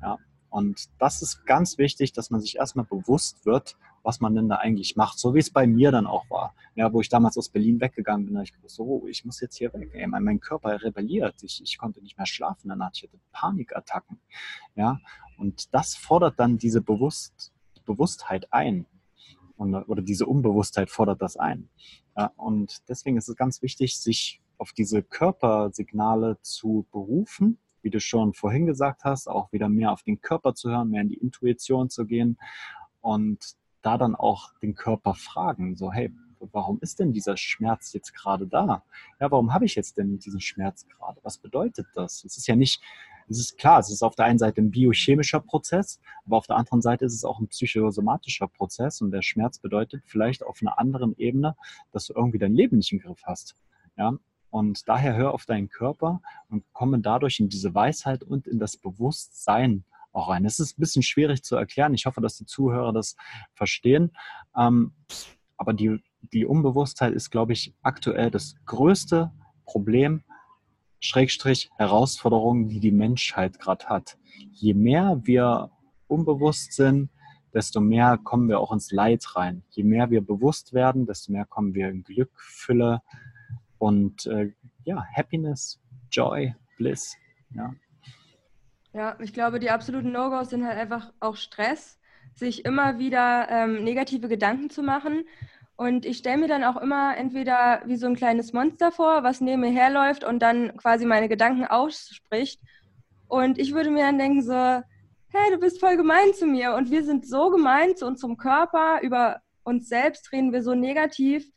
[0.00, 0.18] Ja?
[0.48, 4.56] Und das ist ganz wichtig, dass man sich erstmal bewusst wird, was man denn da
[4.56, 5.18] eigentlich macht.
[5.18, 6.54] So wie es bei mir dann auch war.
[6.74, 9.56] Ja, wo ich damals aus Berlin weggegangen bin, da ich gewusst, oh, ich muss jetzt
[9.56, 9.90] hier weg.
[9.92, 11.42] Ey, mein, mein Körper rebelliert.
[11.42, 12.68] Ich, ich konnte nicht mehr schlafen.
[12.68, 14.20] Dann hatte ich Panikattacken.
[14.74, 15.00] Ja,
[15.38, 17.52] und das fordert dann diese Bewusst,
[17.84, 18.86] Bewusstheit ein.
[19.56, 21.68] Und, oder diese Unbewusstheit fordert das ein.
[22.16, 28.00] Ja, und deswegen ist es ganz wichtig, sich auf diese Körpersignale zu berufen, wie du
[28.00, 31.18] schon vorhin gesagt hast, auch wieder mehr auf den Körper zu hören, mehr in die
[31.18, 32.38] Intuition zu gehen
[33.00, 36.12] und da dann auch den Körper fragen, so hey,
[36.52, 38.82] warum ist denn dieser Schmerz jetzt gerade da?
[39.20, 41.20] Ja, warum habe ich jetzt denn diesen Schmerz gerade?
[41.22, 42.24] Was bedeutet das?
[42.24, 42.82] Es ist ja nicht,
[43.28, 46.56] es ist klar, es ist auf der einen Seite ein biochemischer Prozess, aber auf der
[46.56, 50.78] anderen Seite ist es auch ein psychosomatischer Prozess und der Schmerz bedeutet vielleicht auf einer
[50.78, 51.56] anderen Ebene,
[51.92, 53.54] dass du irgendwie dein Leben nicht im Griff hast.
[53.96, 54.18] Ja,
[54.50, 56.20] und daher hör auf deinen Körper
[56.50, 60.44] und komme dadurch in diese Weisheit und in das Bewusstsein auch rein.
[60.44, 61.94] Es ist ein bisschen schwierig zu erklären.
[61.94, 63.16] Ich hoffe, dass die Zuhörer das
[63.54, 64.12] verstehen.
[64.56, 64.92] Ähm,
[65.56, 65.98] aber die,
[66.32, 69.32] die Unbewusstheit ist, glaube ich, aktuell das größte
[69.64, 70.22] Problem,
[71.00, 74.18] Schrägstrich Herausforderung, die die Menschheit gerade hat.
[74.52, 75.70] Je mehr wir
[76.06, 77.10] unbewusst sind,
[77.52, 79.64] desto mehr kommen wir auch ins Leid rein.
[79.70, 83.02] Je mehr wir bewusst werden, desto mehr kommen wir in Glück, Fülle,
[83.82, 84.52] und äh,
[84.84, 87.16] ja, Happiness, Joy, Bliss.
[87.50, 87.74] Ja.
[88.94, 91.98] Ja, ich glaube, die absoluten No-Gos sind halt einfach auch Stress,
[92.34, 95.24] sich immer wieder ähm, negative Gedanken zu machen.
[95.76, 99.40] Und ich stelle mir dann auch immer entweder wie so ein kleines Monster vor, was
[99.40, 102.60] neben mir herläuft und dann quasi meine Gedanken ausspricht.
[103.28, 106.90] Und ich würde mir dann denken so, hey, du bist voll gemein zu mir und
[106.90, 111.50] wir sind so gemein zu unserem Körper, über uns selbst reden wir so negativ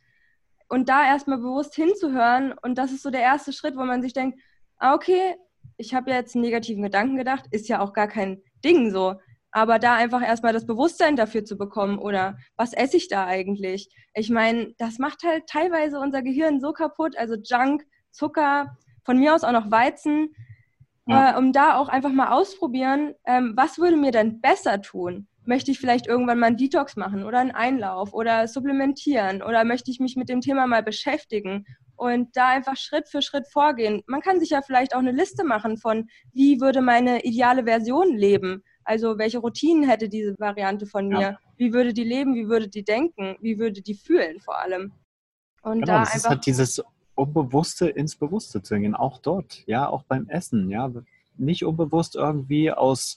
[0.68, 2.54] und da erstmal bewusst hinzuhören.
[2.62, 4.40] Und das ist so der erste Schritt, wo man sich denkt,
[4.78, 5.36] ah, okay,
[5.76, 9.14] ich habe jetzt einen negativen Gedanken gedacht, ist ja auch gar kein Ding so.
[9.50, 13.88] Aber da einfach erstmal das Bewusstsein dafür zu bekommen oder was esse ich da eigentlich?
[14.14, 19.34] Ich meine, das macht halt teilweise unser Gehirn so kaputt, also Junk, Zucker, von mir
[19.34, 20.34] aus auch noch Weizen,
[21.06, 21.34] ja.
[21.34, 25.28] äh, um da auch einfach mal ausprobieren, ähm, was würde mir denn besser tun?
[25.46, 29.90] möchte ich vielleicht irgendwann mal einen Detox machen oder einen Einlauf oder supplementieren oder möchte
[29.90, 31.64] ich mich mit dem Thema mal beschäftigen
[31.96, 34.02] und da einfach Schritt für Schritt vorgehen.
[34.06, 38.16] Man kann sich ja vielleicht auch eine Liste machen von, wie würde meine ideale Version
[38.16, 38.62] leben?
[38.84, 41.20] Also welche Routinen hätte diese Variante von mir?
[41.20, 41.38] Ja.
[41.56, 42.34] Wie würde die leben?
[42.34, 43.36] Wie würde die denken?
[43.40, 44.92] Wie würde die fühlen vor allem?
[45.62, 46.82] Und genau, da das ist halt dieses
[47.14, 50.92] Unbewusste ins Bewusste zu gehen, auch dort, ja, auch beim Essen, ja,
[51.38, 53.16] nicht unbewusst irgendwie aus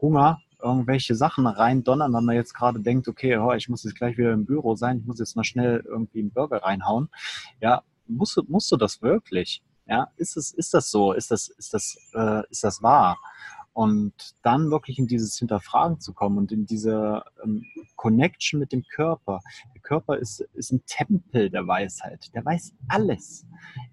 [0.00, 4.16] Hunger irgendwelche Sachen reindonnern, wenn man jetzt gerade denkt, okay, oh, ich muss jetzt gleich
[4.16, 7.08] wieder im Büro sein, ich muss jetzt noch schnell irgendwie einen Burger reinhauen.
[7.60, 9.62] Ja, musst du, musst du das wirklich?
[9.86, 11.12] Ja, ist es, ist das so?
[11.12, 13.18] Ist das, ist das, äh, ist das wahr?
[13.74, 17.64] Und dann wirklich in dieses Hinterfragen zu kommen und in diese ähm,
[17.96, 19.40] Connection mit dem Körper.
[19.74, 22.32] Der Körper ist, ist ein Tempel der Weisheit.
[22.34, 23.44] Der weiß alles.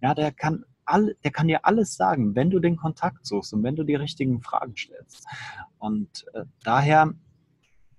[0.02, 3.64] Ja, der kann all, der kann dir alles sagen, wenn du den Kontakt suchst und
[3.64, 5.26] wenn du die richtigen Fragen stellst.
[5.80, 7.14] Und äh, daher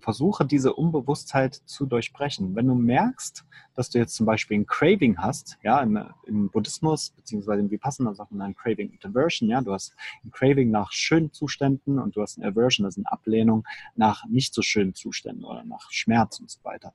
[0.03, 2.55] versuche diese Unbewusstheit zu durchbrechen.
[2.57, 3.45] Wenn du merkst,
[3.75, 8.13] dass du jetzt zum Beispiel ein Craving hast, ja, im, im Buddhismus beziehungsweise im Vipassana
[8.15, 9.95] sagt man ein Craving und Aversion, ja, du hast
[10.25, 14.27] ein Craving nach schönen Zuständen und du hast eine Aversion, das ist eine Ablehnung nach
[14.27, 16.93] nicht so schönen Zuständen oder nach Schmerz und so weiter.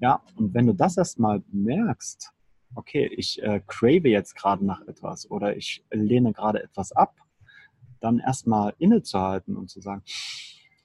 [0.00, 2.32] Ja, und wenn du das erstmal merkst,
[2.74, 7.16] okay, ich äh, crave jetzt gerade nach etwas oder ich lehne gerade etwas ab,
[8.00, 10.02] dann erstmal innezuhalten und zu sagen,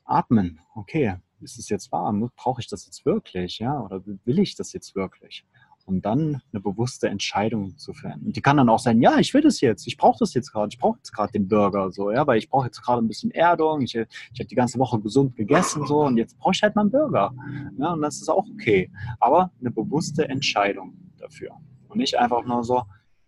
[0.06, 2.14] atmen, okay, ist es jetzt wahr?
[2.36, 3.60] Brauche ich das jetzt wirklich?
[3.60, 3.80] Ja?
[3.82, 5.46] Oder will ich das jetzt wirklich?
[5.86, 8.22] Und dann eine bewusste Entscheidung zu fällen.
[8.26, 10.54] Und die kann dann auch sein, ja, ich will das jetzt, ich brauche das jetzt
[10.54, 13.08] gerade, ich brauche jetzt gerade den Burger, so, ja, weil ich brauche jetzt gerade ein
[13.10, 16.64] bisschen Erdung, ich, ich habe die ganze Woche gesund gegessen, so, und jetzt brauche ich
[16.64, 17.34] halt mal einen Burger.
[17.78, 18.90] Ja, und das ist auch okay.
[19.20, 21.52] Aber eine bewusste Entscheidung dafür.
[21.90, 22.84] Und nicht einfach nur so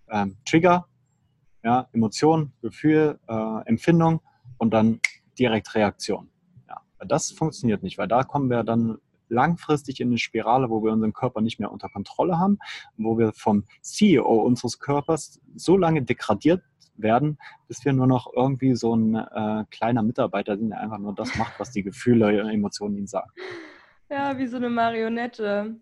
[0.09, 0.87] ähm, Trigger,
[1.61, 4.21] ja, Emotion, Gefühl, äh, Empfindung
[4.57, 5.01] und dann
[5.37, 6.29] direkt Reaktion.
[6.99, 8.97] Das funktioniert nicht, weil da kommen wir dann
[9.29, 12.59] langfristig in eine Spirale, wo wir unseren Körper nicht mehr unter Kontrolle haben,
[12.97, 16.63] wo wir vom CEO unseres Körpers so lange degradiert
[16.97, 17.37] werden,
[17.67, 21.35] bis wir nur noch irgendwie so ein äh, kleiner Mitarbeiter sind, der einfach nur das
[21.35, 23.29] macht, was die Gefühle, und Emotionen ihm sagen.
[24.09, 25.75] Ja, wie so eine Marionette.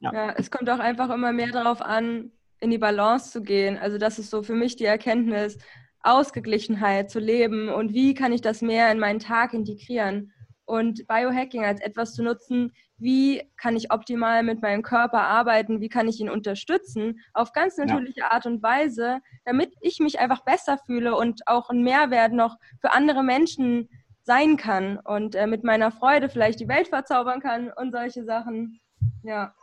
[0.00, 0.12] Ja.
[0.12, 0.32] ja.
[0.36, 3.78] es kommt auch einfach immer mehr darauf an, in die Balance zu gehen.
[3.78, 5.58] Also das ist so für mich die Erkenntnis,
[6.00, 10.32] Ausgeglichenheit zu leben und wie kann ich das mehr in meinen Tag integrieren
[10.68, 15.88] und Biohacking als etwas zu nutzen, wie kann ich optimal mit meinem Körper arbeiten, wie
[15.88, 18.32] kann ich ihn unterstützen, auf ganz natürliche ja.
[18.32, 22.92] Art und Weise, damit ich mich einfach besser fühle und auch einen Mehrwert noch für
[22.92, 23.88] andere Menschen
[24.22, 28.78] sein kann und äh, mit meiner Freude vielleicht die Welt verzaubern kann und solche Sachen.
[29.22, 29.54] Ja.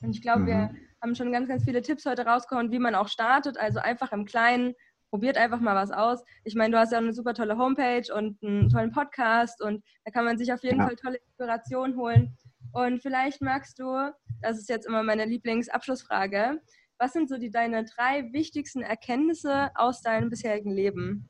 [0.00, 0.46] Und ich glaube, mhm.
[0.46, 3.58] wir haben schon ganz, ganz viele Tipps heute rausgehauen, wie man auch startet.
[3.58, 4.74] Also einfach im Kleinen,
[5.12, 6.24] probiert einfach mal was aus.
[6.42, 9.84] Ich meine, du hast ja auch eine super tolle Homepage und einen tollen Podcast und
[10.06, 10.86] da kann man sich auf jeden ja.
[10.86, 12.34] Fall tolle Inspiration holen.
[12.72, 14.10] Und vielleicht magst du,
[14.40, 16.62] das ist jetzt immer meine Lieblingsabschlussfrage,
[16.98, 21.28] was sind so die deine drei wichtigsten Erkenntnisse aus deinem bisherigen Leben?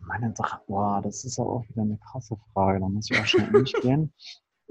[0.00, 2.80] Meine drei, boah, das ist auch wieder eine krasse Frage.
[2.80, 4.12] Da muss ich auch schnell in mich gehen.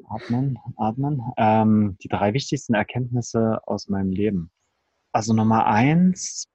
[0.09, 1.21] Atmen, atmen.
[1.37, 4.51] Ähm, die drei wichtigsten Erkenntnisse aus meinem Leben.
[5.13, 6.49] Also Nummer eins,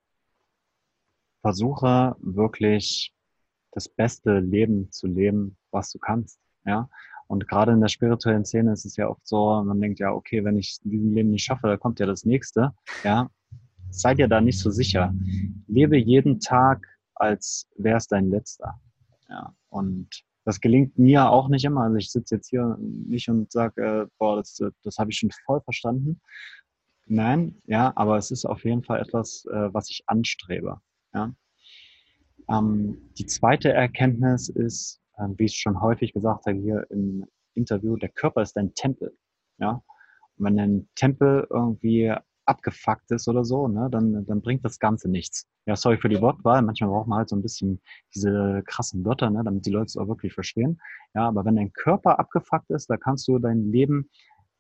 [1.45, 3.13] versuche wirklich
[3.73, 6.41] das beste Leben zu leben, was du kannst.
[6.65, 6.89] Ja.
[7.27, 10.43] Und gerade in der spirituellen Szene ist es ja oft so, man denkt ja, okay,
[10.43, 12.73] wenn ich in Leben nicht schaffe, da kommt ja das nächste.
[13.03, 13.29] Ja.
[13.91, 15.15] Seid ihr da nicht so sicher.
[15.67, 18.81] Lebe jeden Tag, als wäre es dein letzter.
[19.29, 19.55] Ja.
[19.69, 21.83] Und das gelingt mir auch nicht immer.
[21.83, 25.31] Also ich sitze jetzt hier nicht und sage, äh, boah, das, das habe ich schon
[25.45, 26.23] voll verstanden.
[27.07, 30.81] Nein, ja, aber es ist auf jeden Fall etwas, äh, was ich anstrebe.
[31.15, 31.35] Ja.
[32.51, 37.97] Ähm, die zweite Erkenntnis ist, äh, wie ich schon häufig gesagt habe hier im Interview,
[37.97, 39.17] der Körper ist ein Tempel.
[39.59, 39.83] Ja.
[40.37, 42.13] Und wenn ein Tempel irgendwie
[42.47, 45.47] abgefuckt ist oder so, ne, dann, dann bringt das Ganze nichts.
[45.67, 46.61] Ja, sorry für die Wortwahl.
[46.61, 47.81] Manchmal braucht man halt so ein bisschen
[48.15, 50.81] diese krassen Wörter, ne, damit die Leute es auch wirklich verstehen.
[51.15, 54.11] Ja, aber wenn dein Körper abgefuckt ist, da kannst du dein Leben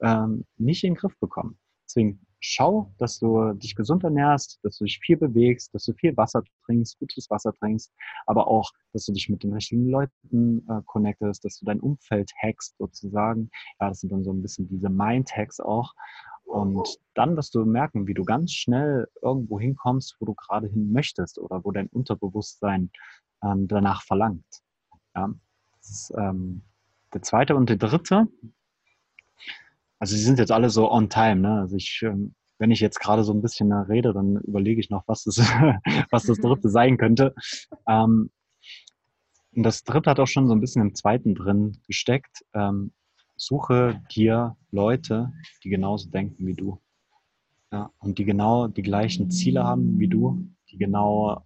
[0.00, 1.58] ähm, nicht in den Griff bekommen.
[1.86, 6.14] Deswegen schau, dass du dich gesund ernährst, dass du dich viel bewegst, dass du viel
[6.16, 7.90] Wasser trinkst, gutes Wasser trinkst,
[8.26, 12.30] aber auch, dass du dich mit den richtigen Leuten äh, connectest, dass du dein Umfeld
[12.42, 13.50] hackst sozusagen.
[13.80, 15.94] Ja, das sind dann so ein bisschen diese Mind-Hacks auch.
[16.44, 20.92] Und dann wirst du merken, wie du ganz schnell irgendwo hinkommst, wo du gerade hin
[20.92, 22.90] möchtest oder wo dein Unterbewusstsein
[23.42, 24.62] ähm, danach verlangt.
[25.16, 25.32] Ja,
[25.78, 26.62] das ist ähm,
[27.14, 28.28] der zweite und der dritte.
[30.04, 31.36] Also sie sind jetzt alle so on time.
[31.36, 31.60] Ne?
[31.60, 35.04] Also ich, ähm, wenn ich jetzt gerade so ein bisschen rede, dann überlege ich noch,
[35.06, 35.38] was das,
[36.10, 37.34] was das dritte sein könnte.
[37.88, 38.30] Ähm,
[39.56, 42.44] und das dritte hat auch schon so ein bisschen im zweiten drin gesteckt.
[42.52, 42.92] Ähm,
[43.34, 45.32] suche dir Leute,
[45.62, 46.82] die genauso denken wie du.
[47.72, 51.42] Ja, und die genau die gleichen Ziele haben wie du, die genau,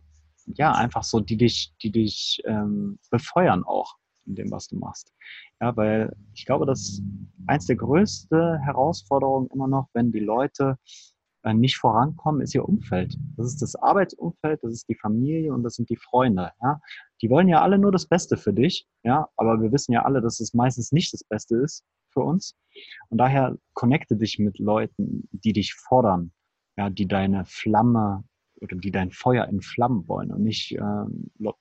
[0.47, 3.99] ja, einfach so, die dich, die dich ähm, befeuern auch
[4.29, 5.13] in dem, was du machst.
[5.61, 7.03] Ja, weil ich glaube, dass
[7.47, 10.79] eins der größten Herausforderungen immer noch, wenn die Leute
[11.45, 13.17] äh, nicht vorankommen, ist ihr Umfeld.
[13.37, 16.53] Das ist das Arbeitsumfeld, das ist die Familie und das sind die Freunde.
[16.63, 16.81] Ja?
[17.23, 20.21] Die wollen ja alle nur das Beste für dich, ja, aber wir wissen ja alle,
[20.21, 22.57] dass es meistens nicht das Beste ist für uns.
[23.09, 26.33] Und daher connecte dich mit Leuten, die dich fordern,
[26.77, 28.25] ja, die deine Flamme
[28.61, 31.05] oder die dein Feuer entflammen wollen und nicht äh,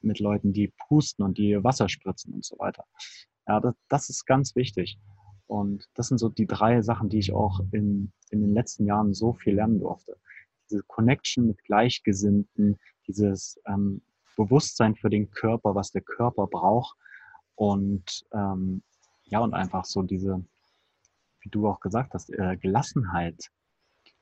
[0.02, 2.86] mit Leuten, die pusten und die Wasser spritzen und so weiter.
[3.48, 5.00] Ja, das, das ist ganz wichtig.
[5.48, 9.14] Und das sind so die drei Sachen, die ich auch in, in den letzten Jahren
[9.14, 10.18] so viel lernen durfte.
[10.70, 12.78] Diese Connection mit Gleichgesinnten,
[13.08, 14.02] dieses ähm,
[14.36, 16.98] Bewusstsein für den Körper, was der Körper braucht.
[17.56, 18.84] Und ähm,
[19.24, 20.44] ja, und einfach so diese,
[21.42, 23.50] wie du auch gesagt hast, äh, Gelassenheit,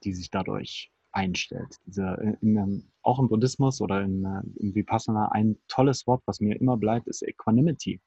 [0.04, 1.80] die sich dadurch einstellt.
[1.86, 6.40] Diese, äh, in, auch im Buddhismus oder in, äh, im Vipassana ein tolles Wort, was
[6.40, 8.02] mir immer bleibt, ist Equanimity.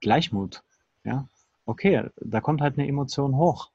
[0.00, 0.62] Gleichmut.
[1.04, 1.28] Ja,
[1.64, 3.70] okay, da kommt halt eine Emotion hoch.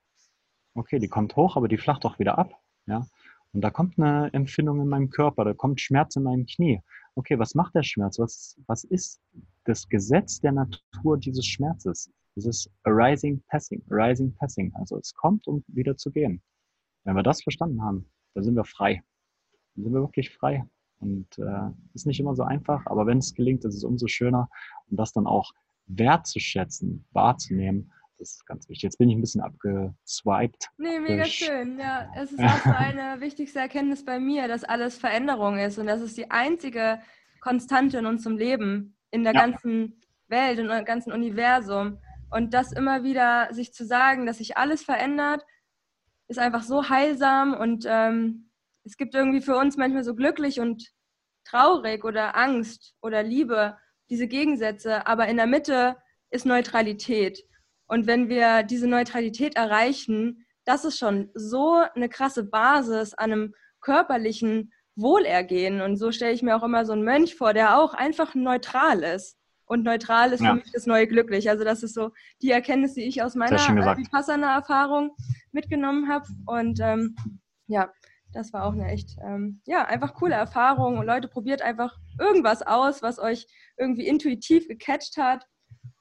[0.74, 2.54] Okay, die kommt hoch, aber die flacht auch wieder ab.
[2.86, 3.08] Ja?
[3.54, 6.82] Und da kommt eine Empfindung in meinem Körper, da kommt Schmerz in meinem Knie.
[7.16, 8.20] Okay, was macht der Schmerz?
[8.20, 9.22] Was, was ist
[9.66, 12.10] das Gesetz der Natur dieses Schmerzes?
[12.36, 14.72] Dieses arising, passing, arising, passing.
[14.76, 16.42] Also es kommt, um wieder zu gehen.
[17.04, 19.04] Wenn wir das verstanden haben, dann sind wir frei.
[19.76, 20.66] Dann sind wir wirklich frei.
[21.00, 24.50] Und äh, ist nicht immer so einfach, aber wenn es gelingt, ist es umso schöner.
[24.90, 25.52] Und das dann auch
[25.88, 27.92] wertzuschätzen, wahrzunehmen.
[28.20, 28.84] Das ist ganz wichtig.
[28.84, 30.70] Jetzt bin ich ein bisschen abgeswiped.
[30.78, 31.80] Nee, mega schön.
[31.80, 35.88] Ja, es ist auch so eine wichtigste Erkenntnis bei mir, dass alles Veränderung ist und
[35.88, 37.00] das ist die einzige
[37.40, 39.42] Konstante in unserem Leben, in der ja.
[39.42, 41.98] ganzen Welt, in im ganzen Universum.
[42.30, 45.44] Und das immer wieder sich zu sagen, dass sich alles verändert,
[46.32, 48.50] ist einfach so heilsam und ähm,
[48.86, 50.90] es gibt irgendwie für uns manchmal so glücklich und
[51.44, 53.78] traurig oder Angst oder Liebe
[54.10, 55.98] diese Gegensätze, aber in der Mitte
[56.30, 57.44] ist Neutralität.
[57.86, 63.54] Und wenn wir diese Neutralität erreichen, das ist schon so eine krasse Basis an einem
[63.82, 65.82] körperlichen Wohlergehen.
[65.82, 69.04] Und so stelle ich mir auch immer so einen Mönch vor, der auch einfach neutral
[69.04, 69.38] ist.
[69.72, 70.50] Und neutral ist ja.
[70.50, 71.50] für mich das neue Glücklich.
[71.50, 72.12] Also das ist so
[72.42, 75.16] die Erkenntnis, die ich aus meiner Vipassana-Erfahrung
[75.54, 76.28] mitgenommen habe.
[76.46, 77.16] Und ähm,
[77.68, 77.90] ja,
[78.34, 80.98] das war auch eine echt, ähm, ja, einfach coole Erfahrung.
[80.98, 83.48] Und Leute, probiert einfach irgendwas aus, was euch
[83.78, 85.48] irgendwie intuitiv gecatcht hat.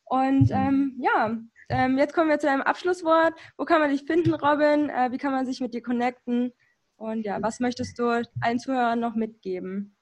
[0.04, 3.34] Und ähm, ja, ähm, jetzt kommen wir zu einem Abschlusswort.
[3.56, 4.90] Wo kann man dich finden, Robin?
[4.90, 6.52] Äh, wie kann man sich mit dir connecten?
[6.96, 9.96] Und ja, was möchtest du allen Zuhörern noch mitgeben?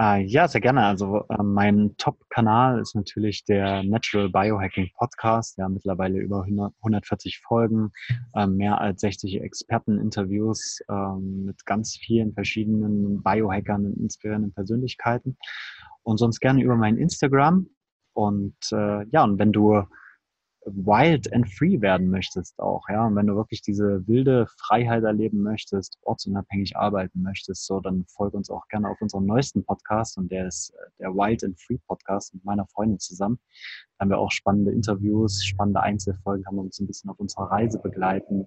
[0.00, 0.84] Äh, ja, sehr gerne.
[0.84, 5.58] Also äh, mein Top-Kanal ist natürlich der Natural Biohacking Podcast.
[5.58, 7.90] Ja, mittlerweile über 100, 140 Folgen,
[8.34, 15.36] äh, mehr als 60 Experteninterviews ähm, mit ganz vielen verschiedenen Biohackern und inspirierenden Persönlichkeiten.
[16.04, 17.66] Und sonst gerne über mein Instagram.
[18.12, 19.82] Und äh, ja, und wenn du
[20.74, 25.42] wild and free werden möchtest auch, ja, und wenn du wirklich diese wilde Freiheit erleben
[25.42, 30.30] möchtest, ortsunabhängig arbeiten möchtest, so, dann folge uns auch gerne auf unserem neuesten Podcast und
[30.30, 33.38] der ist äh, der Wild and Free Podcast mit meiner Freundin zusammen.
[33.98, 37.50] Da haben wir auch spannende Interviews, spannende Einzelfolgen, kann man uns ein bisschen auf unserer
[37.50, 38.46] Reise begleiten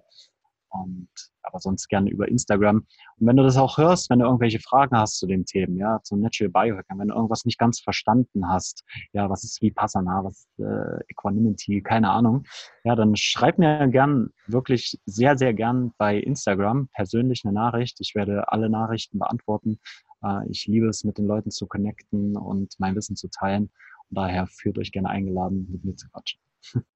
[0.72, 1.08] und
[1.42, 2.76] aber sonst gerne über Instagram.
[3.18, 6.00] Und wenn du das auch hörst, wenn du irgendwelche Fragen hast zu den Themen, ja,
[6.02, 10.38] zum Natural Biohacker, wenn du irgendwas nicht ganz verstanden hast, ja, was ist Vipassana, was
[10.38, 12.44] ist äh, Equanimity, keine Ahnung,
[12.84, 17.98] ja, dann schreib mir gern, wirklich sehr, sehr gern bei Instagram persönlich eine Nachricht.
[18.00, 19.78] Ich werde alle Nachrichten beantworten.
[20.22, 23.70] Äh, ich liebe es, mit den Leuten zu connecten und mein Wissen zu teilen.
[24.10, 26.40] Und daher führt euch gerne eingeladen, mit mir zu quatschen.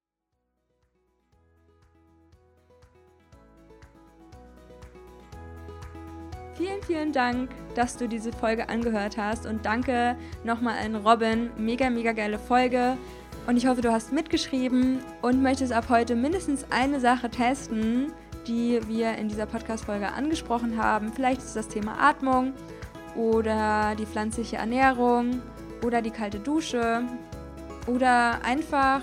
[6.57, 11.51] Vielen, vielen Dank, dass du diese Folge angehört hast und danke nochmal an Robin.
[11.55, 12.97] Mega, mega geile Folge.
[13.45, 18.11] Und ich hoffe, du hast mitgeschrieben und möchtest ab heute mindestens eine Sache testen,
[18.47, 21.13] die wir in dieser Podcast-Folge angesprochen haben.
[21.13, 22.53] Vielleicht ist das Thema Atmung
[23.15, 25.43] oder die pflanzliche Ernährung
[25.85, 27.03] oder die kalte Dusche
[27.85, 29.01] oder einfach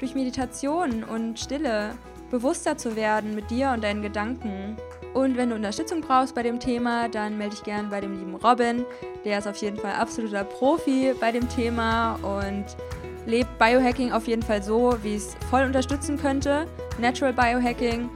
[0.00, 1.92] durch Meditation und Stille
[2.32, 4.76] bewusster zu werden mit dir und deinen Gedanken.
[5.14, 8.34] Und wenn du Unterstützung brauchst bei dem Thema, dann melde dich gerne bei dem lieben
[8.36, 8.84] Robin.
[9.24, 12.64] Der ist auf jeden Fall absoluter Profi bei dem Thema und
[13.26, 16.66] lebt Biohacking auf jeden Fall so, wie es voll unterstützen könnte.
[16.98, 18.08] Natural Biohacking.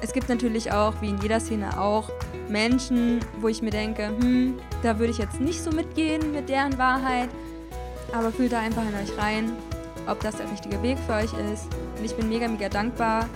[0.00, 2.10] Es gibt natürlich auch, wie in jeder Szene auch,
[2.48, 6.76] Menschen, wo ich mir denke, hm, da würde ich jetzt nicht so mitgehen mit deren
[6.78, 7.28] Wahrheit.
[8.12, 9.52] Aber fühlt da einfach in euch rein,
[10.06, 11.68] ob das der richtige Weg für euch ist.
[11.98, 13.28] Und ich bin mega, mega dankbar,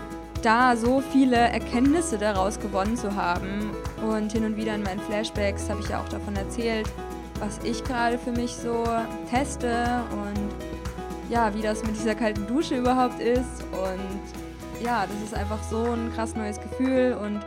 [0.42, 3.70] da so viele Erkenntnisse daraus gewonnen zu haben.
[4.06, 6.90] Und hin und wieder in meinen Flashbacks habe ich ja auch davon erzählt,
[7.38, 8.84] was ich gerade für mich so
[9.30, 13.64] teste und ja, wie das mit dieser kalten Dusche überhaupt ist.
[13.72, 17.40] Und ja, das ist einfach so ein krass neues Gefühl und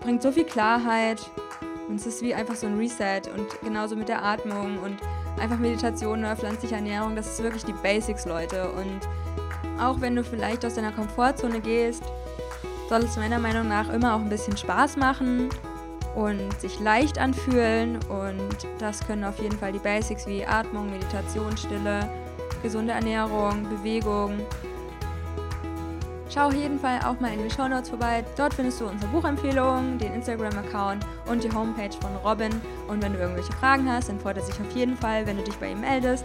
[0.00, 1.20] bringt so viel Klarheit.
[1.88, 4.96] Und es ist wie einfach so ein Reset und genauso mit der Atmung und
[5.40, 8.70] einfach Meditation oder pflanzliche Ernährung, das ist wirklich die Basics, Leute.
[8.70, 9.00] Und
[9.80, 12.02] auch wenn du vielleicht aus deiner Komfortzone gehst,
[12.88, 15.48] soll es meiner Meinung nach immer auch ein bisschen Spaß machen
[16.14, 17.98] und sich leicht anfühlen.
[18.08, 22.08] Und das können auf jeden Fall die Basics wie Atmung, Meditation, Stille,
[22.62, 24.40] gesunde Ernährung, Bewegung.
[26.28, 28.24] Schau auf jeden Fall auch mal in den Show Notes vorbei.
[28.36, 32.50] Dort findest du unsere Buchempfehlungen, den Instagram-Account und die Homepage von Robin.
[32.88, 35.44] Und wenn du irgendwelche Fragen hast, dann freut er sich auf jeden Fall, wenn du
[35.44, 36.24] dich bei ihm meldest.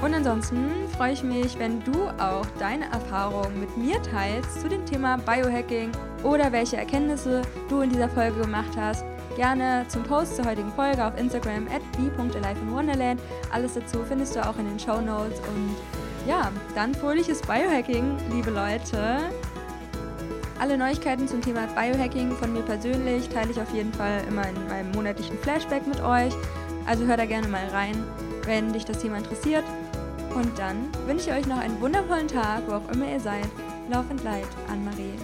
[0.00, 4.86] Und ansonsten freue ich mich, wenn du auch deine Erfahrungen mit mir teilst zu dem
[4.86, 5.90] Thema Biohacking
[6.22, 9.04] oder welche Erkenntnisse du in dieser Folge gemacht hast.
[9.34, 13.20] Gerne zum Post zur heutigen Folge auf Instagram at b.aliveinwonderland.
[13.52, 15.40] Alles dazu findest du auch in den Show Notes.
[15.40, 15.76] Und
[16.28, 19.18] ja, dann fröhliches Biohacking, liebe Leute.
[20.60, 24.68] Alle Neuigkeiten zum Thema Biohacking von mir persönlich teile ich auf jeden Fall immer in
[24.68, 26.32] meinem monatlichen Flashback mit euch.
[26.86, 28.02] Also hör da gerne mal rein,
[28.44, 29.64] wenn dich das Thema interessiert.
[30.38, 33.48] Und dann wünsche ich euch noch einen wundervollen Tag, wo auch immer ihr seid.
[33.90, 35.14] Laufend Leid, Anne-Marie.